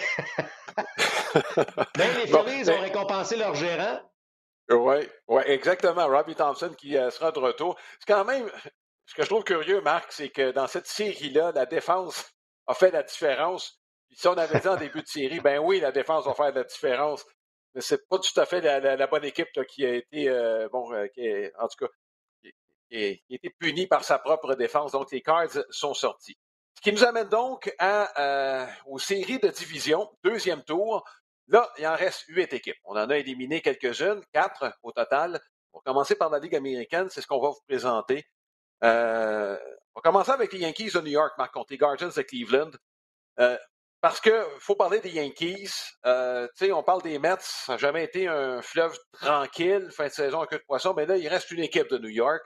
[1.98, 3.98] mais les Phillies ont récompensé leur gérant.
[4.70, 6.06] Oui, ouais, exactement.
[6.06, 7.76] Robbie Thompson qui euh, sera de retour.
[7.98, 8.48] C'est quand même,
[9.06, 12.32] ce que je trouve curieux, Marc, c'est que dans cette série-là, la défense
[12.66, 13.80] a fait la différence.
[14.10, 16.64] si on avait dit en début de série, ben oui, la défense va faire la
[16.64, 17.24] différence.
[17.74, 20.28] Mais c'est pas tout à fait la, bonne équipe qui a été,
[20.72, 22.50] bon, qui en tout cas,
[22.90, 24.92] qui a été puni par sa propre défense.
[24.92, 26.36] Donc, les Cards sont sortis.
[26.76, 31.04] Ce qui nous amène donc euh, aux séries de division, deuxième tour.
[31.48, 32.76] Là, il en reste huit équipes.
[32.84, 35.40] On en a éliminé quelques-unes, quatre au total.
[35.72, 38.26] On va commencer par la Ligue américaine, c'est ce qu'on va vous présenter.
[38.82, 39.56] Euh,
[39.94, 42.70] on va commencer avec les Yankees de New York, Marc, contre les Guardians de Cleveland.
[43.40, 43.56] Euh,
[44.00, 45.70] parce que faut parler des Yankees.
[46.04, 50.40] Euh, on parle des Mets, ça n'a jamais été un fleuve tranquille, fin de saison
[50.40, 52.44] à queue de poisson, mais là, il reste une équipe de New York.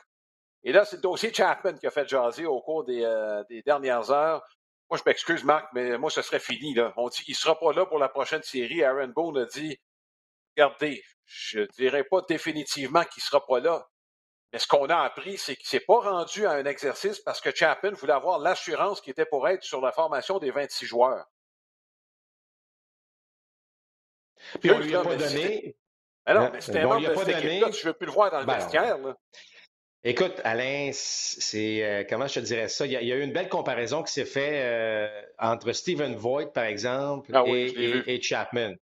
[0.63, 4.43] Et là, c'est le dossier Chapman qui a fait jaser au cours des, dernières heures.
[4.91, 6.75] Moi, je m'excuse, Marc, mais moi, ce serait fini.
[6.75, 6.93] Là.
[6.97, 8.83] On dit qu'il ne sera pas là pour la prochaine série.
[8.83, 9.79] Aaron Boone a dit
[10.57, 13.87] Regardez, je ne dirais pas définitivement qu'il ne sera pas là.
[14.53, 17.41] Mais ce qu'on a appris, c'est qu'il ne s'est pas rendu à un exercice parce
[17.41, 21.27] que Chapman voulait avoir l'assurance qui était pour être sur la formation des 26 joueurs.
[24.61, 25.77] Puis on lui a pas donné.
[26.25, 27.71] Alors, non, mais c'était un cette équipe-là.
[27.73, 28.99] Je ne veux plus le voir dans le ben vestiaire.
[28.99, 29.17] Là.
[30.05, 32.87] Écoute, Alain, c'est euh, comment je te dirais ça?
[32.87, 36.65] Il y, a, eu une belle comparaison qui s'est faite euh, entre Stephen Voigt, par
[36.65, 38.75] exemple, ah et, Chapman.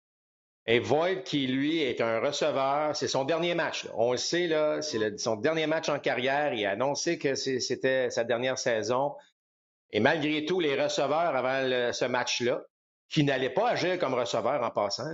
[0.67, 3.87] Et Voigt, qui lui est un receveur, c'est son dernier match.
[3.95, 6.55] On le sait, là, c'est son dernier match en carrière.
[6.55, 9.15] Il a annoncé que c'était sa dernière saison.
[9.91, 12.65] Et malgré tout, les receveurs avant ce match-là,
[13.11, 15.05] qui n'allaient pas agir comme receveurs en passant,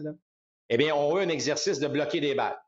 [0.69, 2.59] eh bien, ont eu un exercice de bloquer des balles.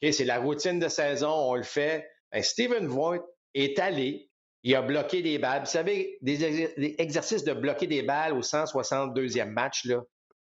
[0.00, 2.08] C'est la routine de saison, on le fait.
[2.32, 3.18] Ben, Steven Voigt
[3.52, 4.30] est allé,
[4.62, 5.60] il a bloqué des balles.
[5.60, 10.00] Vous savez, des, exercices de bloquer des balles au 162e match, là,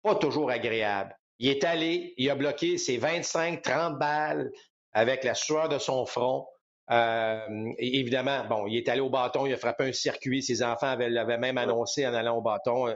[0.02, 1.16] pas toujours agréable.
[1.40, 4.52] Il est allé, il a bloqué ses 25-30 balles
[4.94, 6.48] avec la sueur de son front.
[6.92, 10.42] Euh, évidemment, bon, il est allé au bâton, il a frappé un circuit.
[10.42, 12.88] Ses enfants l'avaient même annoncé en allant au bâton.
[12.88, 12.96] Euh,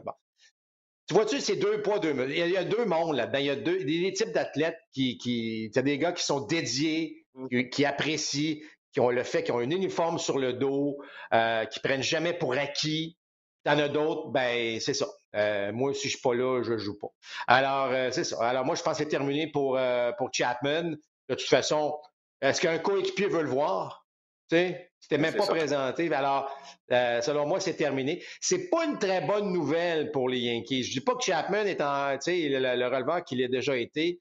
[1.08, 2.46] tu vois-tu, c'est deux poids, deux mesures.
[2.46, 3.40] Il y a deux mondes là-dedans.
[3.40, 7.70] Il y a deux, des, types d'athlètes qui, qui, des gars qui sont dédiés, mm.
[7.70, 8.58] qui, apprécient,
[8.94, 10.98] qui ont le fait, qui ont un uniforme sur le dos,
[11.34, 13.18] euh, qui prennent jamais pour acquis.
[13.64, 15.08] T'en as d'autres, ben c'est ça.
[15.36, 17.10] Euh, moi, si je suis pas là, je joue pas.
[17.48, 18.38] Alors, euh, c'est ça.
[18.42, 20.96] Alors, moi, je pense que c'est terminé pour, euh, pour Chapman.
[21.28, 22.00] De toute façon,
[22.42, 24.08] est-ce qu'un coéquipier veut le voir?
[24.50, 26.12] Tu sais, c'était même pas présenté.
[26.12, 26.50] Alors,
[26.90, 28.24] selon moi, c'est terminé.
[28.42, 30.84] C'est pas une très bonne nouvelle pour les Yankees.
[30.84, 33.78] Je dis pas que Chapman est en, tu sais, le, le releveur qu'il a déjà
[33.78, 34.20] été.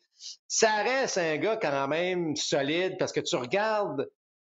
[0.49, 4.11] Ça reste un gars quand même solide parce que tu regardes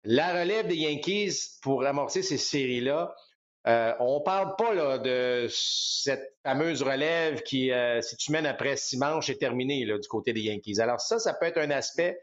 [0.04, 3.16] la relève des Yankees pour amorcer ces séries-là.
[3.68, 8.98] Euh, on parle pas de cette fameuse relève qui, euh, si tu mènes après six
[8.98, 10.80] manches, est terminée du côté des Yankees.
[10.80, 12.20] Alors ça, ça peut être un aspect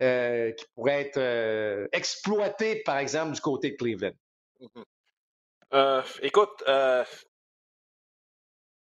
[0.00, 4.14] euh, qui pourrait être exploité, par exemple, du côté de Cleveland.
[4.60, 6.04] Mm-hmm.
[6.22, 6.64] écoute,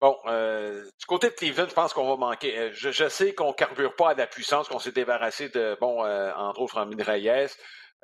[0.01, 2.71] bon, du côté de Cleveland, je pense qu'on va manquer.
[2.73, 6.81] Je, sais qu'on carbure pas à la puissance, qu'on s'est débarrassé de, bon, entre autres,
[7.03, 7.49] Reyes.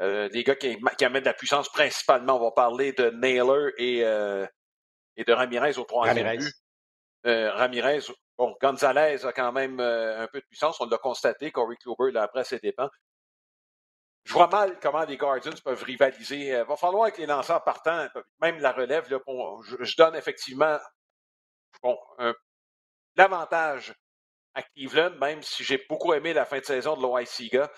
[0.00, 2.36] Euh, des gars qui, amènent de la puissance principalement.
[2.36, 4.46] On va parler de Naylor et, euh,
[5.16, 6.38] et de Ramirez au troisième Ramirez.
[6.38, 6.54] but.
[7.26, 8.00] Euh, Ramirez,
[8.36, 12.24] bon, Gonzalez a quand même un peu de puissance, on l'a constaté, Corey Kluber l'a
[12.24, 12.90] après ses dépens.
[14.24, 16.48] Je vois mal comment les Guardians peuvent rivaliser.
[16.48, 18.08] Il va falloir que les lanceurs partant,
[18.40, 19.18] même la relève, là,
[19.80, 20.78] je, donne effectivement
[21.80, 21.96] bon,
[23.14, 23.94] l'avantage
[24.54, 27.70] à Cleveland, même si j'ai beaucoup aimé la fin de saison de l'OICIGA.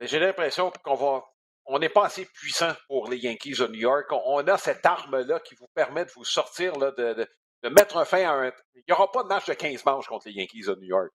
[0.00, 1.24] J'ai l'impression qu'on va
[1.70, 4.06] on n'est pas assez puissant pour les Yankees de New York.
[4.26, 7.28] On, a cette arme-là qui vous permet de vous sortir, de,
[7.70, 8.52] mettre un fin à un.
[8.74, 11.10] Il n'y aura pas de match de 15 manches contre les Yankees de New York.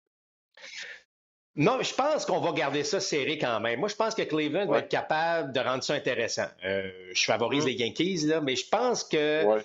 [1.57, 3.79] Non, je pense qu'on va garder ça serré quand même.
[3.79, 6.47] Moi, je pense que Cleveland va être capable de rendre ça intéressant.
[6.63, 7.67] Euh, je favorise mm-hmm.
[7.67, 9.61] les Yankees, là, mais je pense que.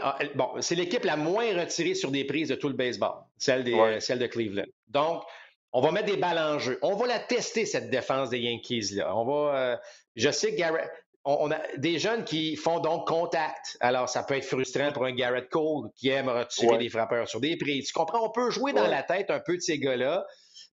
[0.00, 3.64] Ah, bon, c'est l'équipe la moins retirée sur des prises de tout le baseball, celle,
[3.64, 4.64] des, celle de Cleveland.
[4.86, 5.24] Donc,
[5.72, 6.78] on va mettre des balles en jeu.
[6.82, 9.14] On va la tester, cette défense des Yankees-là.
[9.16, 9.58] On va.
[9.58, 9.76] Euh,
[10.16, 10.90] je sais que Garrett.
[11.24, 13.76] On, a des jeunes qui font donc contact.
[13.80, 17.38] Alors, ça peut être frustrant pour un Garrett Cole qui aime retirer des frappeurs sur
[17.38, 17.88] des prises.
[17.88, 18.24] Tu comprends?
[18.24, 20.24] On peut jouer dans la tête un peu de ces gars-là.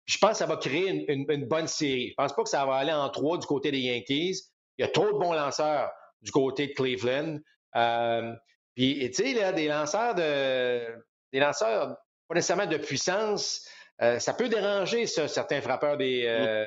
[0.06, 2.10] Je pense que ça va créer une, bonne série.
[2.10, 4.42] Je pense pas que ça va aller en trois du côté des Yankees.
[4.78, 7.40] Il y a trop de bons lanceurs du côté de Cleveland.
[7.76, 8.34] Euh,
[8.76, 10.86] puis, tu sais, des lanceurs de.
[11.32, 13.68] Des lanceurs, pas nécessairement de puissance,
[14.02, 16.66] euh, ça peut déranger certains frappeurs des, euh,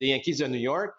[0.00, 0.92] des, Yankees de New York.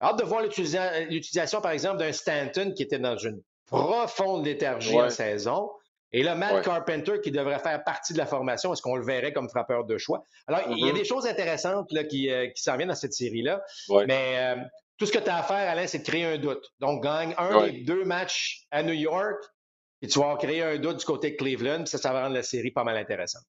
[0.00, 5.10] Hâte de voir l'utilisation, par exemple, d'un Stanton qui était dans une profonde léthargie en
[5.10, 5.70] saison.
[6.12, 9.32] Et là, Matt Carpenter qui devrait faire partie de la formation, est-ce qu'on le verrait
[9.32, 10.22] comme frappeur de choix?
[10.46, 10.96] Alors, il y a mm-hmm.
[10.96, 13.60] des choses intéressantes là, qui, euh, qui s'en viennent dans cette série-là.
[14.06, 14.56] Mais
[14.98, 16.72] tout ce que tu as à faire, Alain, c'est de créer un doute.
[16.80, 19.42] Donc, gagne un des deux matchs à New York
[20.00, 21.86] et tu vas créer un doute du côté de Cleveland.
[21.86, 23.44] Ça, ça va rendre la série pas mal intéressante.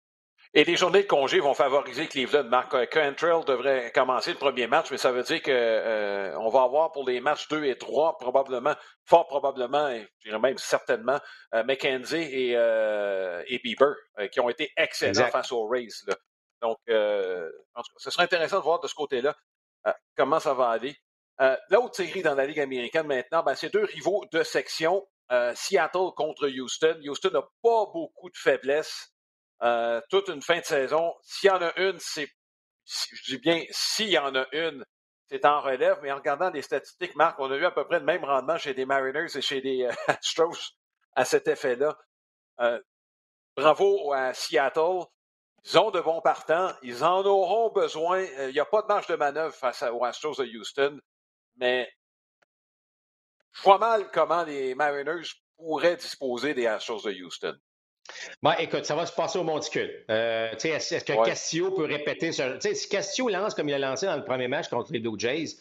[0.55, 2.45] Et les journées de congé vont favoriser Cleveland.
[2.45, 6.91] Marc Cantrell devrait commencer le premier match, mais ça veut dire qu'on euh, va avoir
[6.91, 8.73] pour les matchs 2 et 3, probablement,
[9.05, 11.19] fort probablement, et je dirais même certainement,
[11.53, 13.93] euh, McKenzie et, euh, et Bieber,
[14.31, 15.87] qui ont été excellents face aux Rays.
[16.63, 19.35] Donc, en tout cas, ce serait intéressant de voir de ce côté-là
[20.17, 20.95] comment ça va aller.
[21.69, 25.07] L'autre série dans la Ligue américaine maintenant, ben, c'est deux rivaux de section.
[25.53, 26.99] Seattle contre Houston.
[27.05, 29.13] Houston n'a pas beaucoup de faiblesses.
[29.61, 31.13] Euh, toute une fin de saison.
[31.21, 32.29] S'il y en a une, c'est,
[32.85, 34.85] je dis bien, s'il y en a une,
[35.27, 37.99] c'est en relève, mais en regardant les statistiques, Marc, on a eu à peu près
[37.99, 40.75] le même rendement chez des Mariners et chez des euh, Astros
[41.15, 41.97] à cet effet-là.
[42.61, 42.81] Euh,
[43.55, 45.05] bravo à Seattle.
[45.65, 46.71] Ils ont de bons partants.
[46.81, 48.21] Ils en auront besoin.
[48.21, 50.99] Il n'y a pas de marge de manœuvre face aux Astros de Houston,
[51.57, 51.91] mais
[53.51, 57.57] je vois mal comment les Mariners pourraient disposer des Astros de Houston.
[58.41, 59.91] Ben, écoute, ça va se passer au monticule.
[60.09, 62.57] Euh, est-ce que Castillo peut répéter ce...
[62.59, 65.55] Si Castillo lance comme il a lancé dans le premier match contre les Blue Jays,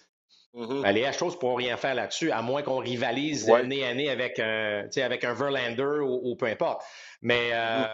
[0.54, 0.82] mm-hmm.
[0.82, 4.10] ben, les Astros ne pourront rien faire là-dessus, à moins qu'on rivalise année à année
[4.10, 6.82] avec un, avec un Verlander ou, peu importe.
[7.20, 7.84] Mais euh,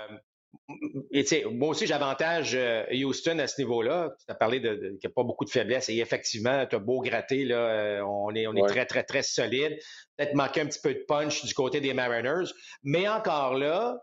[0.69, 1.57] mm-hmm.
[1.57, 4.11] moi aussi, j'avantage euh, Houston à ce niveau-là.
[4.19, 5.88] Tu as parlé de, qu'il n'y a pas beaucoup de faiblesses.
[5.88, 9.23] Et effectivement, tu as beau gratter, là, euh, on est, on est très, très, très
[9.23, 9.79] solide.
[10.17, 12.53] Peut-être manquer un petit peu de punch du côté des Mariners.
[12.83, 13.99] Mais encore là,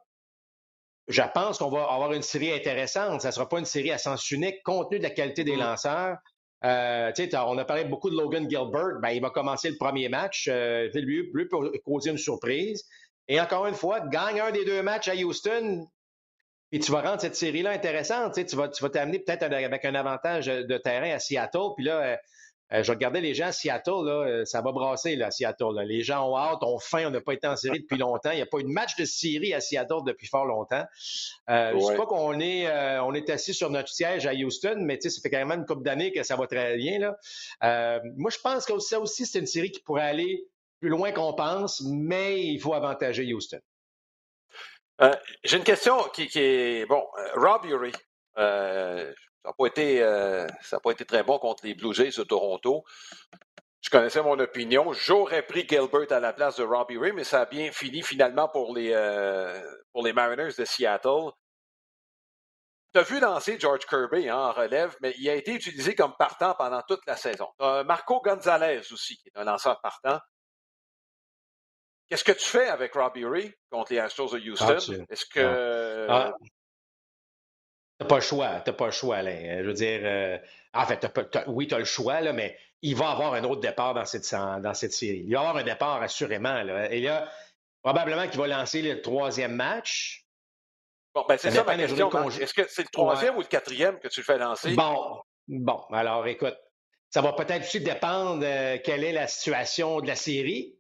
[1.08, 3.22] je pense qu'on va avoir une série intéressante.
[3.22, 5.56] Ça ne sera pas une série à sens unique, compte tenu de la qualité des
[5.56, 5.60] mm.
[5.60, 6.18] lanceurs.
[6.64, 7.12] Euh,
[7.48, 9.00] on a parlé beaucoup de Logan Gilbert.
[9.02, 10.48] Ben, il va commencer le premier match.
[10.48, 12.84] Euh, lui, lui pour causer une surprise.
[13.28, 15.88] Et encore une fois, gagne un des deux matchs à Houston,
[16.72, 18.34] et tu vas rendre cette série-là intéressante.
[18.34, 21.74] Tu, vas, tu vas t'amener peut-être avec un avantage de terrain à Seattle.
[21.76, 22.18] Puis là,
[22.72, 25.32] euh, euh, je regardais les gens à Seattle, là, euh, ça va brasser là, à
[25.32, 25.80] Seattle.
[25.86, 28.32] Les gens ont hâte, ont faim, on n'a pas été en série depuis longtemps.
[28.32, 30.86] Il n'y a pas eu de match de série à Seattle depuis fort longtemps.
[31.50, 34.78] Euh, Je ne sais pas qu'on est, on est assis sur notre siège à Houston,
[34.80, 37.00] mais ça fait quand même une couple d'années que ça va très bien.
[37.00, 38.02] Là.
[38.18, 40.46] moi, je pense que ça aussi, c'est une série qui pourrait aller
[40.80, 43.60] plus loin qu'on pense, mais il faut avantager Houston.
[45.02, 46.86] Euh, j'ai une question qui, est.
[46.86, 47.92] Bon, euh, Rob Urey,
[48.38, 49.12] euh,
[49.44, 50.02] ça n'a pas, été,
[50.84, 52.84] pas été très bon contre les Blue Jays de Toronto.
[53.82, 54.94] Je connaissais mon opinion.
[54.94, 58.48] J'aurais pris Gilbert à la place de Rob Urey, mais ça a bien fini finalement
[58.48, 58.94] pour les,
[59.92, 61.32] pour les Mariners de Seattle.
[62.94, 66.14] Tu as vu lancer George Kirby hein, en relève, mais il a été utilisé comme
[66.20, 67.48] partant pendant toute la saison.
[67.60, 70.20] Marco Gonzalez aussi, qui est un lanceur partant.
[72.12, 75.06] Qu'est-ce que tu fais avec Robbie Ray contre les Astros de ah, Houston?
[75.10, 76.08] Est-ce que.
[76.10, 76.34] Ah.
[78.02, 79.60] T'as pas le choix, t'as pas le choix, Alain.
[79.60, 80.36] Je veux dire, euh,
[80.74, 81.06] en fait,
[81.46, 84.28] oui, tu as le choix, là, mais il va avoir un autre départ dans cette,
[84.32, 85.24] dans cette série.
[85.28, 86.64] Il va avoir un départ, assurément.
[86.64, 86.92] Là.
[86.92, 87.30] Et là,
[87.84, 90.26] probablement qu'il va lancer le troisième match.
[91.14, 92.10] Bon, ben c'est ça, ma question.
[92.32, 94.74] Est-ce que c'est le troisième ou le quatrième que tu le fais lancer?
[94.74, 96.58] Bon, bon, alors écoute,
[97.12, 100.76] ça va peut-être aussi dépendre euh, quelle est la situation de la série.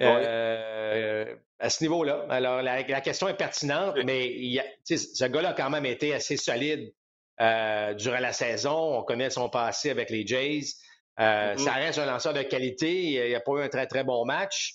[0.00, 2.26] Euh, à ce niveau-là.
[2.28, 6.92] Alors, la, question est pertinente, mais il ce gars-là a quand même été assez solide
[7.40, 8.98] euh, durant la saison.
[8.98, 10.74] On connaît son passé avec les Jays.
[11.18, 11.56] Euh.
[11.56, 13.28] Ça reste un lanceur de qualité.
[13.28, 14.74] Il n'a pas eu un très, très bon match.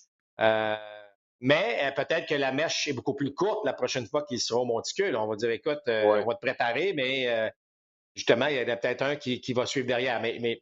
[1.40, 4.66] mais peut-être que la mèche est beaucoup plus courte la prochaine fois qu'il sera au
[4.66, 5.16] monticule.
[5.16, 7.52] On va dire, écoute, on va te préparer, mais
[8.16, 10.20] justement, il y en a peut-être un qui, va suivre derrière.
[10.20, 10.62] mais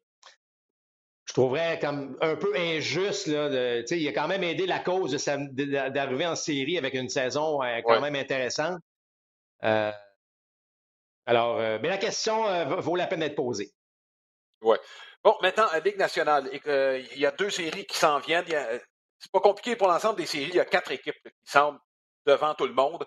[1.30, 3.28] je trouverais comme un peu injuste.
[3.28, 7.62] Là, de, il a quand même aidé la cause d'arriver en série avec une saison
[7.62, 8.80] euh, quand même intéressante.
[9.64, 9.92] Euh,
[11.28, 13.72] alors, euh, mais la question vaut la peine d'être posée.
[14.62, 14.76] Oui.
[15.24, 18.46] Bon, maintenant, Ligue nationale, il y a deux séries qui s'en viennent.
[19.20, 20.50] C'est pas compliqué pour l'ensemble des séries.
[20.50, 21.80] Il y a quatre équipes qui semblent
[22.26, 23.06] devant tout le monde.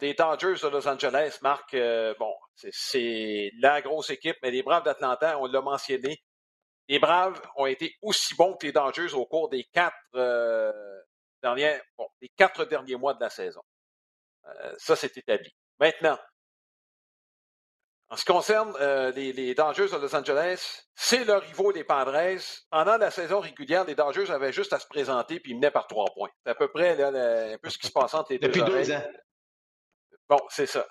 [0.00, 1.82] les Dodgers de Los Angeles marquent,
[2.20, 6.22] bon, c'est la grosse équipe, mais les Braves d'Atlanta, on l'a mentionné,
[6.88, 10.72] les Braves ont été aussi bons que les Dangers au cours des quatre, euh,
[11.42, 13.62] derniers, bon, quatre derniers mois de la saison.
[14.46, 15.54] Euh, ça, c'est établi.
[15.78, 16.18] Maintenant,
[18.08, 21.84] en ce qui concerne euh, les, les, Dangers de Los Angeles, c'est leur rivaux les
[21.84, 22.40] Padres.
[22.70, 25.86] Pendant la saison régulière, les Dangers avaient juste à se présenter puis ils menaient par
[25.86, 26.30] trois points.
[26.42, 27.08] C'est à peu près là,
[27.52, 29.02] un peu ce qui se passe entre les Depuis deux, deux ans.
[30.26, 30.86] Bon, c'est ça.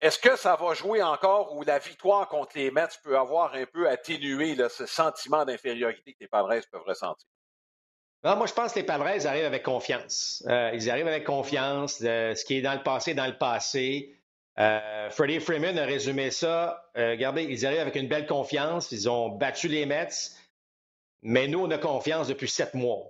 [0.00, 3.64] Est-ce que ça va jouer encore ou la victoire contre les Mets peut avoir un
[3.64, 7.26] peu atténué ce sentiment d'infériorité que les Padres peuvent ressentir?
[8.22, 10.44] Non, moi, je pense que les Padres arrivent avec confiance.
[10.48, 12.02] Euh, ils arrivent avec confiance.
[12.02, 14.20] Euh, ce qui est dans le passé, dans le passé.
[14.58, 16.90] Euh, Freddie Freeman a résumé ça.
[16.94, 18.90] regardez, ils arrivent avec une belle confiance.
[18.92, 20.08] Ils ont battu les Mets.
[21.22, 23.02] Mais nous, on a confiance depuis sept mois.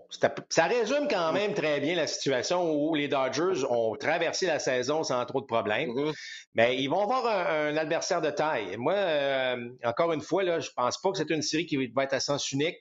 [0.48, 5.02] Ça résume quand même très bien la situation où les Dodgers ont traversé la saison
[5.02, 5.90] sans trop de problèmes.
[5.90, 6.14] Mm-hmm.
[6.54, 8.76] Mais ils vont avoir un, adversaire de taille.
[8.78, 12.04] Moi, euh, encore une fois, là, je pense pas que c'est une série qui va
[12.04, 12.76] être à sens unique.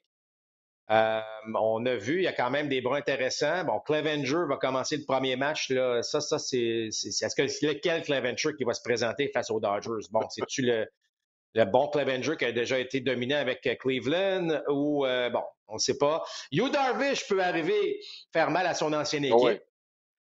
[0.92, 1.20] Euh,
[1.60, 3.64] on a vu, il y a quand même des bras intéressants.
[3.66, 5.72] Bon, Clevenger va commencer le premier match.
[5.72, 6.04] Là.
[6.04, 6.88] Ça, ça, c'est.
[6.88, 10.08] Est-ce que c'est lequel Clevenger qui va se présenter face aux Dodgers?
[10.12, 10.86] Bon, c'est-tu le,
[11.56, 15.76] le bon Clevenger qui a déjà été dominé avec euh, Cleveland ou, euh, bon, on
[15.76, 16.24] ne sait pas.
[16.52, 18.00] Hugh Darvish peut arriver
[18.34, 19.64] faire mal à son ancienne équipe.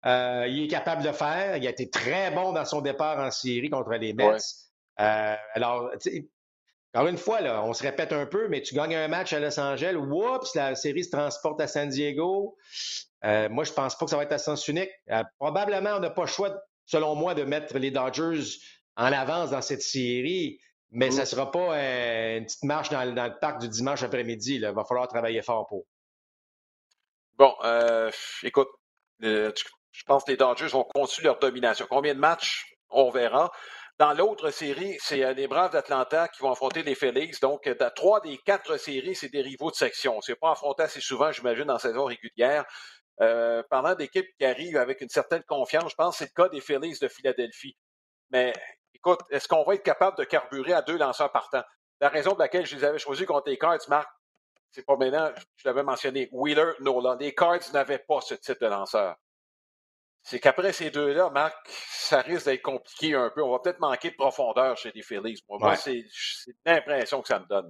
[0.07, 1.57] Euh, il est capable de faire.
[1.57, 4.37] Il a été très bon dans son départ en série contre les Mets.
[4.97, 5.91] alors,
[6.93, 9.39] encore une fois, là, on se répète un peu, mais tu gagnes un match à
[9.39, 12.57] Los Angeles, oups, la série se transporte à San Diego.
[13.23, 14.89] moi, je pense pas que ça va être à sens unique.
[15.37, 18.57] probablement, on n'a pas le choix, selon moi, de mettre les Dodgers
[18.97, 20.59] en avance dans cette série.
[20.91, 24.55] Mais ça ne sera pas euh, une petite marche dans, le parc du dimanche après-midi.
[24.55, 25.85] Il va falloir travailler fort pour.
[27.37, 28.11] Bon, euh,
[28.43, 28.67] écoute,
[29.23, 29.51] euh,
[29.91, 31.85] je pense que les Dodgers vont continuer leur domination.
[31.89, 32.75] Combien de matchs?
[32.89, 33.51] On verra.
[33.99, 37.31] Dans l'autre série, c'est les Braves d'Atlanta qui vont affronter les Phillies.
[37.41, 40.19] Donc, dans trois des quatre séries, c'est des rivaux de section.
[40.21, 42.65] S'est pas affronté assez souvent, j'imagine, dans la saison régulière.
[43.21, 46.49] Euh, parlant d'équipes qui arrivent avec une certaine confiance, je pense que c'est le cas
[46.49, 47.77] des Phillies de Philadelphie.
[48.31, 48.53] Mais
[49.05, 51.63] écoute, est-ce qu'on va être capable de carburer à deux lanceurs partants?
[51.99, 54.09] La raison pour laquelle je les avais choisis contre les Cards, Marc,
[54.71, 57.17] c'est pas maintenant, je l'avais mentionné, Wheeler, Nola.
[57.19, 59.15] Les Cards n'avaient pas ce type de lanceur.
[60.23, 63.43] C'est qu'après ces deux-là, Marc, ça risque d'être compliqué un peu.
[63.43, 65.43] On va peut-être manquer de profondeur chez les Phillies.
[65.49, 66.05] Moi, c'est
[66.65, 67.69] l'impression que ça me donne.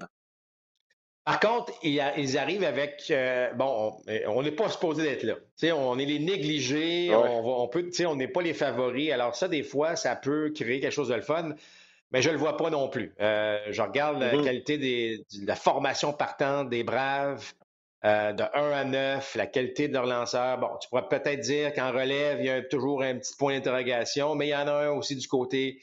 [1.24, 3.95] Par contre, ils arrivent avec euh, bon,
[4.28, 5.36] on n'est pas supposé d'être là.
[5.76, 9.11] on est les négligés, on, peut, on n'est pas les favoris.
[9.11, 11.53] Alors ça, des fois, ça peut créer quelque chose de le fun,
[12.11, 13.13] mais je ne le vois pas non plus.
[13.22, 14.43] Euh, je regarde la mm-hmm.
[14.43, 17.53] qualité de la formation partante des Braves.
[18.03, 20.57] Euh, de 1 à 9, la qualité de leur lanceur.
[20.57, 24.34] Bon, tu pourrais peut-être dire qu'en relève, il y a toujours un petit point d'interrogation,
[24.34, 25.80] mais il y en a un aussi du côté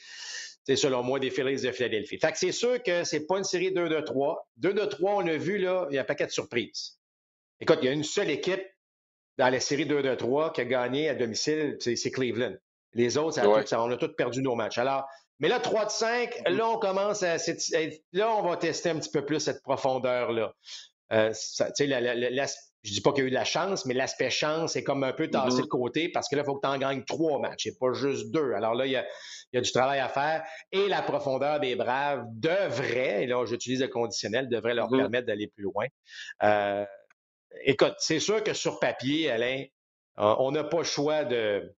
[0.68, 2.18] c'est selon moi des Phillies de Philadelphie.
[2.18, 4.50] Fait que c'est sûr que c'est pas une série 2 de 3.
[4.58, 6.98] 2 de 3, on a vu, là, il y a un paquet de surprises.
[7.58, 8.62] Écoute, il y a une seule équipe
[9.38, 12.54] dans la série 2 de 3 qui a gagné à domicile, c'est Cleveland.
[12.92, 14.76] Les autres, on a tous perdu nos matchs.
[14.76, 15.08] Alors,
[15.38, 16.50] mais là, 3 de 5, mm-hmm.
[16.50, 17.36] là, on commence à.
[18.12, 20.52] Là, on va tester un petit peu plus cette profondeur-là.
[21.12, 21.32] Euh,
[21.78, 22.46] la, la,
[22.82, 25.02] je dis pas qu'il y a eu de la chance, mais l'aspect chance est comme
[25.02, 25.62] un peu tassé mm-hmm.
[25.62, 27.92] de côté parce que là, il faut que tu en gagnes trois matchs et pas
[27.92, 28.52] juste deux.
[28.52, 33.24] Alors là, il y, a, du travail à faire et la profondeur des Braves devrait,
[33.24, 34.98] et là, j'utilise le conditionnel, devrait leur mm-hmm.
[34.98, 35.86] permettre d'aller plus loin.
[36.44, 36.84] Euh,
[37.64, 39.64] écoute, c'est sûr que sur papier, Alain,
[40.16, 41.74] on n'a pas le choix de,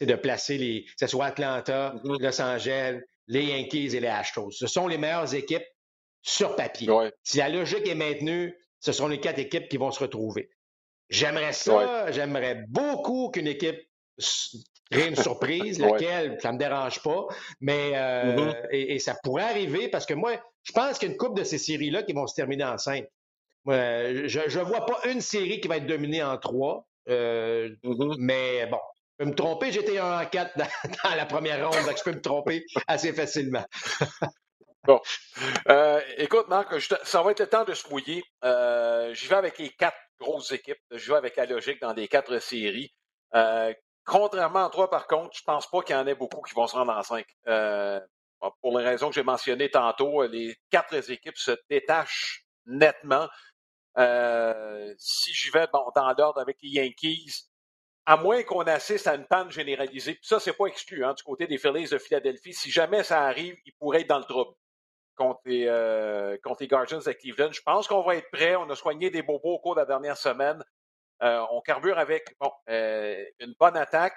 [0.00, 2.22] de placer les, que ce soit Atlanta, mm-hmm.
[2.22, 4.50] Los Angeles, les Yankees et les Astros.
[4.50, 5.64] Ce sont les meilleures équipes
[6.22, 6.88] sur papier.
[7.22, 10.50] Si la logique est maintenue, ce seront les quatre équipes qui vont se retrouver.
[11.08, 13.80] J'aimerais ça, j'aimerais beaucoup qu'une équipe
[14.90, 17.26] crée une surprise, laquelle ça ne me dérange pas,
[17.62, 18.66] mais euh, mm-hmm.
[18.72, 20.32] et, ça pourrait arriver parce que moi,
[20.64, 22.76] je pense qu'il y a une coupe de ces séries-là qui vont se terminer en
[22.76, 23.06] cinq.
[23.66, 28.16] je ne vois pas une série qui va être dominée en trois, euh, mm-hmm.
[28.18, 28.80] mais bon,
[29.18, 30.68] je peux me tromper, j'étais un en quatre dans,
[31.16, 33.64] la première ronde, donc je peux me tromper assez facilement.
[34.84, 35.00] Bon.
[35.70, 38.22] Euh, écoute, Marc, ça va être le temps de se mouiller.
[38.44, 40.78] Euh, J'y vais avec les quatre grosses équipes.
[40.90, 42.92] Je vais avec la logique dans les quatre séries.
[43.34, 43.72] Euh,
[44.04, 46.66] contrairement à toi, par contre, je pense pas qu'il y en ait beaucoup qui vont
[46.66, 47.26] se rendre en cinq.
[47.48, 47.98] Euh,
[48.60, 53.26] pour les raisons que j'ai mentionnées tantôt, les quatre équipes se détachent nettement.
[53.96, 57.44] Euh, si j'y vais bon, dans l'ordre avec les Yankees,
[58.04, 61.22] à moins qu'on assiste à une panne généralisée, puis ça, c'est pas exclu hein, du
[61.22, 62.52] côté des Phillies de Philadelphie.
[62.52, 64.54] Si jamais ça arrive, ils pourraient être dans le trouble
[65.16, 67.52] contre les, euh, contre les Guardians de Cleveland.
[67.52, 68.56] Je pense qu'on va être prêt.
[68.56, 70.62] On a soigné des bobos au cours de la dernière semaine.
[71.22, 74.14] Euh, on carbure avec bon, euh, une bonne attaque.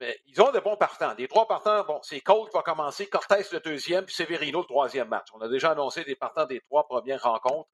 [0.00, 1.14] Mais ils ont de bons partants.
[1.16, 4.66] Les trois partants, bon, c'est Cole qui va commencer, Cortez le deuxième, puis Severino le
[4.66, 5.28] troisième match.
[5.34, 7.70] On a déjà annoncé des partants des trois premières rencontres.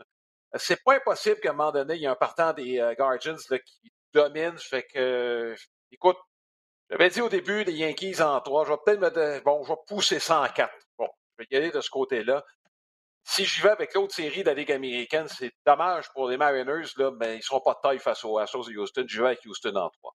[0.56, 3.36] C'est pas impossible qu'à un moment donné, il y ait un partant des euh, Guardians
[3.48, 4.58] là, qui domine.
[4.58, 5.54] Fait que,
[5.90, 6.18] écoute,
[6.90, 8.64] j'avais dit au début, les Yankees en trois.
[8.64, 9.40] je vais peut-être me.
[9.44, 10.72] Bon, je vais pousser 104
[11.40, 12.44] vais y aller de ce côté-là.
[13.24, 16.88] Si j'y vais avec l'autre série de la Ligue américaine, c'est dommage pour les Mariners,
[16.96, 19.04] là, mais ils ne seront pas de taille face aux Astros de Houston.
[19.06, 20.16] Je vais avec Houston en 3.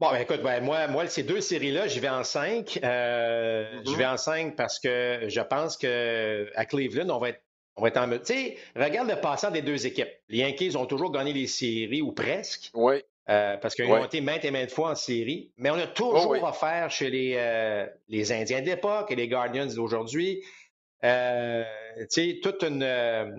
[0.00, 2.80] Bon, ben écoute, ben, moi, moi, ces deux séries-là, j'y vais en 5.
[2.82, 7.42] Euh, je vais en 5 parce que je pense qu'à Cleveland, on va être
[7.76, 10.10] on va être en Tu sais, regarde le passant des deux équipes.
[10.28, 12.70] Les Yankees ont toujours gagné les séries ou presque.
[12.74, 13.02] Oui.
[13.28, 15.52] Euh, parce qu'ils ont été maintes et maintes fois en série.
[15.56, 19.28] Mais on a toujours oh, affaire chez les, euh, les Indiens de l'époque et les
[19.28, 20.42] Guardians d'aujourd'hui.
[21.04, 21.64] Euh,
[22.42, 23.30] toute une, euh,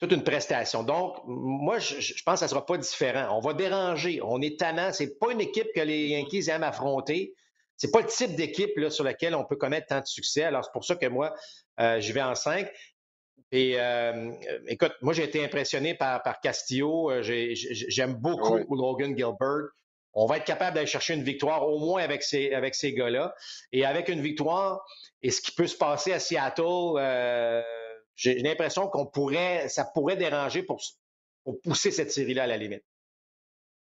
[0.00, 0.82] toute une prestation.
[0.82, 3.36] Donc, moi, je, pense que ça ne sera pas différent.
[3.36, 4.20] On va déranger.
[4.22, 4.90] On est tannant.
[4.92, 7.34] C'est pas une équipe que les Yankees aiment affronter.
[7.76, 10.44] C'est pas le type d'équipe sur laquelle on peut connaître tant de succès.
[10.44, 11.34] Alors, c'est pour ça que moi,
[11.78, 12.70] je vais en 5.
[13.52, 14.32] Et euh,
[14.66, 17.10] écoute, moi, j'ai été impressionné par, par Castillo.
[17.10, 19.68] Euh, j'aime beaucoup Logan Gilbert.
[20.12, 23.34] On va être capable d'aller chercher une victoire, au moins avec ces, avec ces gars-là.
[23.72, 24.84] Et avec une victoire,
[25.22, 26.62] et ce qui peut se passer à Seattle,
[26.98, 27.62] euh,
[28.16, 30.80] j'ai l'impression qu'on pourrait, ça pourrait déranger pour,
[31.44, 32.84] pour pousser cette série-là à la limite.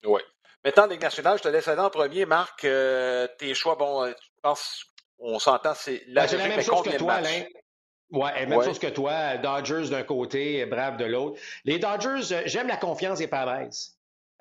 [0.06, 0.22] Oui.
[0.64, 2.26] Maintenant, Ligue nationale, je te laisse aller en premier.
[2.26, 4.86] Marc, tes choix, bon, je pense,
[5.18, 7.44] on s'entend, c'est la, ben, la même chose que toi, Alain.
[8.14, 11.42] Oui, même chose que toi, Dodgers d'un côté, Brave de l'autre.
[11.66, 13.70] Les Dodgers, euh, j'aime la confiance des Padres.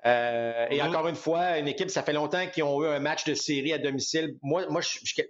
[0.05, 0.89] Euh, Et mm-hmm.
[0.89, 3.73] encore une fois, une équipe, ça fait longtemps qu'ils ont eu un match de série
[3.73, 4.35] à domicile.
[4.41, 4.81] Moi, moi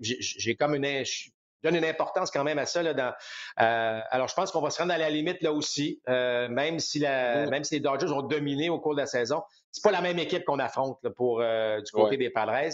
[0.01, 1.29] j'ai comme une, je
[1.63, 2.83] donne une importance quand même à ça.
[2.83, 3.13] Là, dans,
[3.61, 6.79] euh, alors, je pense qu'on va se rendre à la limite là aussi, euh, même
[6.79, 7.49] si la, mm-hmm.
[7.49, 9.41] même si les Dodgers ont dominé au cours de la saison.
[9.71, 12.71] C'est pas la même équipe qu'on affronte là, pour euh, du côté des Padres.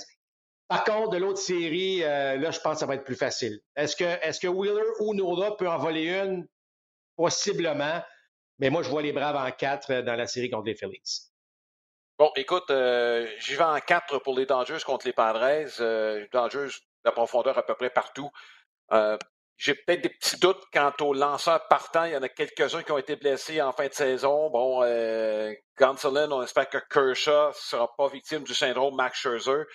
[0.70, 3.60] Par contre, de l'autre série, euh, là, je pense que ça va être plus facile.
[3.76, 6.48] Est-ce que, est que Wheeler ou Nola peut en voler une?
[7.18, 8.02] Possiblement.
[8.60, 11.32] Mais moi, je vois les Braves en quatre dans la série contre les Phillies.
[12.18, 12.72] Bon, écoute,
[13.40, 15.46] j'y vais en quatre pour les Dangers contre les Padres.
[15.80, 16.70] les Dangers,
[17.04, 18.30] la profondeur à peu près partout.
[19.60, 22.06] J'ai peut-être des petits doutes quant aux lanceurs partants.
[22.06, 24.50] Il y en a quelques-uns qui ont été blessés en fin de saison.
[24.50, 29.66] Bon, euh, on espère que Kershaw ne sera pas victime du syndrome Max Scherzer.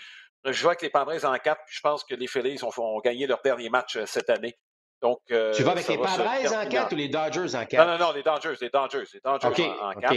[0.44, 3.26] Je vois avec les Padres en 4, puis je pense que les Phillies ont, gagné
[3.26, 4.54] leur dernier match euh, cette année.
[5.00, 7.74] Donc, euh, tu vas avec les Padres en 4 ou les Dodgers en 4?
[7.74, 10.14] Non, non, non, les Dodgers, les Dodgers, les Dodgers en, 4.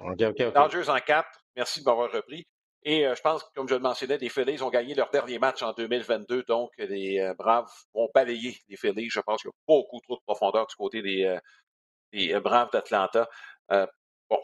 [0.00, 1.28] OK, OK, Dodgers en 4.
[1.56, 2.46] Merci de m'avoir repris.
[2.84, 5.38] Et euh, je pense que, comme je le mentionnais, les Phillies ont gagné leur dernier
[5.38, 9.10] match en 2022, donc les euh, Braves vont balayer les Phillies.
[9.10, 11.36] Je pense qu'il y a beaucoup trop de profondeur du côté des,
[12.12, 13.28] des Braves d'Atlanta.
[13.68, 14.38] bon,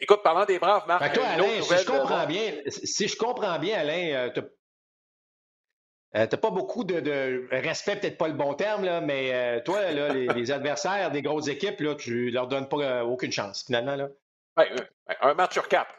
[0.00, 1.12] écoute, parlant des Braves, Marc.
[1.12, 4.32] toi, Alain, si je comprends bien, si je comprends bien, Alain,
[6.14, 10.08] tu n'as pas beaucoup de, respect, peut-être pas le bon terme, là, mais toi, là,
[10.14, 13.96] les, adversaires des grosses équipes, là, tu leur donnes pas aucune chance, finalement.
[13.96, 14.08] Là.
[14.56, 14.66] Ben,
[15.20, 15.94] un match sur quatre.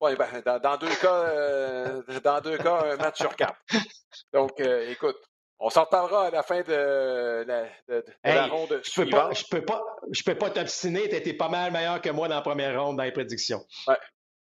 [0.00, 0.16] Ben,
[0.62, 3.58] dans, deux cas, euh, dans deux cas, un match sur quatre.
[4.32, 5.16] Donc, euh, écoute,
[5.58, 9.82] on s'en reparlera à la fin de la, ronde je peux pas, je peux pas,
[10.12, 11.08] je peux pas t'obstiner.
[11.08, 13.64] Tu étais pas mal meilleur que moi dans la première ronde dans les prédictions.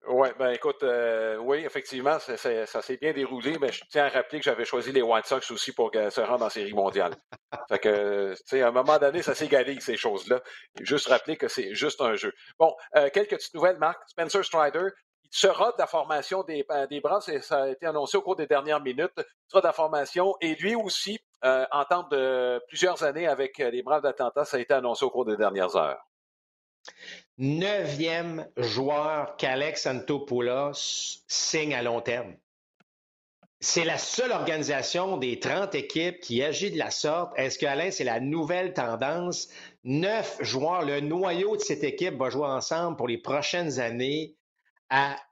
[0.09, 4.39] Oui, ben écoute, euh, oui, effectivement, ça s'est bien déroulé, mais je tiens à rappeler
[4.39, 7.15] que j'avais choisi les White Sox aussi pour se rendre en série mondiale.
[7.69, 10.41] fait que, tu sais, à un moment donné, ça s'égalise, ces choses-là.
[10.81, 12.33] Juste rappeler que c'est juste un jeu.
[12.59, 12.75] Bon,
[13.13, 13.99] quelques petites nouvelles, Marc.
[14.09, 14.91] Spencer Strider,
[15.33, 18.37] il sera de la formation des, euh, des Braves, ça a été annoncé au cours
[18.37, 23.03] des dernières minutes, il sera de la formation et lui aussi euh, entente de plusieurs
[23.03, 26.01] années avec euh, les Braves d'Atlanta, ça a été annoncé au cours des dernières heures.
[27.39, 32.35] Neuvième joueur qu'Alex Antopoulos signe à long terme.
[33.61, 37.33] C'est la seule organisation des 30 équipes qui agit de la sorte.
[37.37, 39.49] Est-ce que, Alain, c'est la nouvelle tendance?
[39.85, 44.37] Neuf joueurs, le noyau de cette équipe va jouer ensemble pour les prochaines années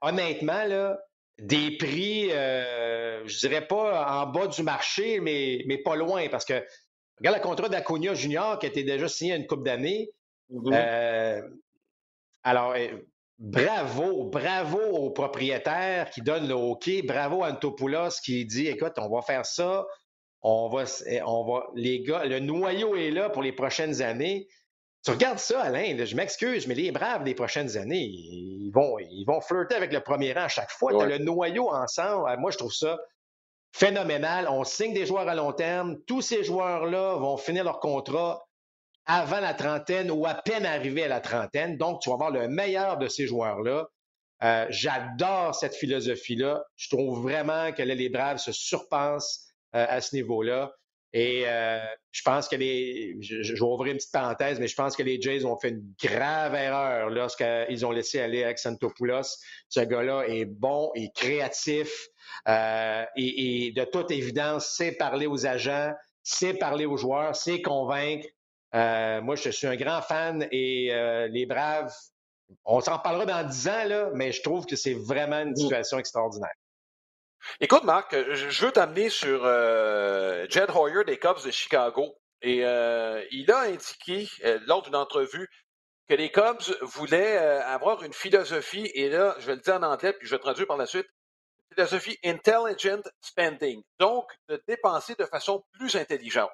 [0.00, 0.98] honnêtement, là,
[1.38, 6.44] des prix, euh, je dirais pas en bas du marché, mais, mais pas loin, parce
[6.44, 6.64] que
[7.18, 10.10] regarde le contrat d'Acuna Junior qui a été déjà signé une couple d'années.
[10.50, 10.72] Mm-hmm.
[10.74, 11.42] Euh,
[12.44, 12.92] alors, eh,
[13.38, 19.08] bravo, bravo aux propriétaires qui donnent le hockey, bravo à Antopoulos qui dit, écoute, on
[19.08, 19.86] va faire ça,
[20.42, 24.46] on va, eh, on va, les gars, le noyau est là pour les prochaines années.
[25.04, 29.24] Tu regardes ça, Alain, je m'excuse, mais les Braves des prochaines années, ils vont, ils
[29.26, 30.92] vont flirter avec le premier rang à chaque fois.
[30.92, 32.34] Tu as le noyau ensemble.
[32.38, 32.98] Moi, je trouve ça
[33.72, 34.48] phénoménal.
[34.48, 35.98] On signe des joueurs à long terme.
[36.06, 38.46] Tous ces joueurs-là vont finir leur contrat
[39.06, 41.76] avant la trentaine ou à peine arriver à la trentaine.
[41.76, 43.88] Donc, tu vas avoir le meilleur de ces joueurs-là.
[44.42, 46.64] Euh, j'adore cette philosophie-là.
[46.76, 50.72] Je trouve vraiment que les Braves se surpassent euh, à ce niveau-là.
[51.12, 51.78] Et euh,
[52.10, 53.16] je pense que les.
[53.20, 55.94] Je, vais ouvrir une petite parenthèse, mais je pense que les Jays ont fait une
[56.02, 59.38] grave erreur lorsqu'ils ont laissé aller Alex Santopoulos.
[59.68, 62.08] Ce gars-là est bon, et créatif
[62.48, 65.92] euh, et, de toute évidence, sait parler aux agents,
[66.22, 68.26] sait parler aux joueurs, sait convaincre.
[68.74, 70.90] Euh, moi, je suis un grand fan et
[71.30, 71.94] les Braves,
[72.64, 75.98] on s'en parlera dans dix ans, là, mais je trouve que c'est vraiment une situation
[75.98, 76.54] extraordinaire.
[77.60, 82.16] Écoute, Marc, euh, je veux t'amener sur euh, Jed Hoyer des Cubs de Chicago.
[82.42, 84.28] Et euh, il a indiqué
[84.66, 85.48] lors d'une entrevue
[86.08, 90.12] que les Cubs voulaient avoir une philosophie, et là, je vais le dire en anglais,
[90.12, 91.06] puis je vais traduire par la suite,
[91.72, 96.50] philosophie intelligent spending, donc de dépenser de façon plus intelligente.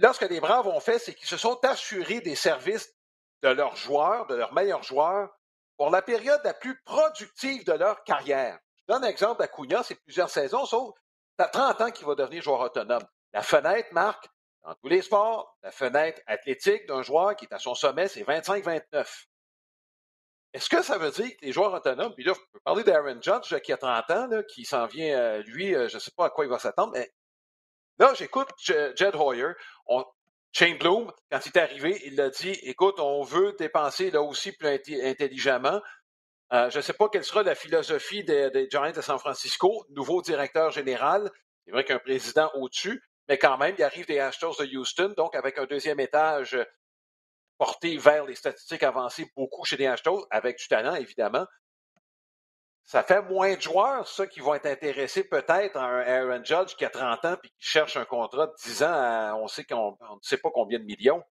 [0.00, 2.94] Là, ce que les Braves ont fait, c'est qu'ils se sont assurés des services
[3.42, 5.30] de leurs joueurs, de leurs meilleurs joueurs,
[5.76, 8.58] pour la période la plus productive de leur carrière.
[8.76, 10.94] Je donne l'exemple d'Acuna, c'est plusieurs saisons, sauf
[11.38, 13.04] as 30 ans qu'il va devenir joueur autonome.
[13.32, 14.28] La fenêtre, Marc,
[14.62, 18.22] dans tous les sports, la fenêtre athlétique d'un joueur qui est à son sommet, c'est
[18.22, 19.26] 25-29.
[20.52, 23.20] Est-ce que ça veut dire que les joueurs autonomes, puis là, je peux parler d'Aaron
[23.20, 26.26] Judge qui a 30 ans, qui s'en vient, euh, lui, euh, je ne sais pas
[26.26, 27.10] à quoi il va s'attendre, mais
[28.02, 29.52] là, j'écoute Jed Hoyer.
[30.52, 34.52] Shane Bloom, quand il est arrivé, il a dit écoute, on veut dépenser là aussi
[34.52, 35.80] plus intelligemment.
[36.52, 40.20] Euh, je ne sais pas quelle sera la philosophie des, Giants de San Francisco, nouveau
[40.20, 41.30] directeur général.
[41.64, 45.34] C'est vrai qu'un président au-dessus, mais quand même, il arrive des Astros de Houston, donc
[45.34, 46.58] avec un deuxième étage
[47.56, 51.46] porté vers les statistiques avancées beaucoup chez les Astros, avec du talent, évidemment.
[52.84, 56.74] Ça fait moins de joueurs, ça, qui vont être intéressés peut-être à un Aaron Judge
[56.76, 59.92] qui a 30 ans et qui cherche un contrat de 10 ans on sait qu'on
[59.92, 61.22] ne sait pas combien de millions.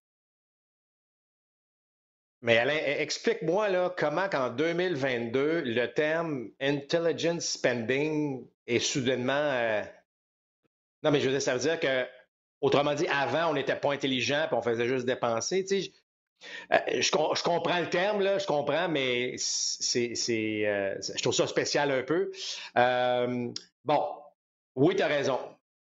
[2.40, 9.32] Mais Alain, e-, explique-moi là, comment qu'en 2022, le terme intelligent spending est soudainement.
[9.32, 9.82] Euh,
[11.04, 12.06] non, mais je veux dire, ça veut dire que,
[12.60, 15.64] autrement dit, avant, on n'était pas intelligent et on faisait juste dépenser.
[16.72, 17.10] Euh, je,
[17.42, 20.14] comprends le terme, là, je comprends, mais c'est,
[20.66, 22.30] euh, je trouve ça spécial un peu.
[22.76, 23.48] Euh,
[23.84, 24.02] bon,
[24.74, 25.38] oui, tu as raison.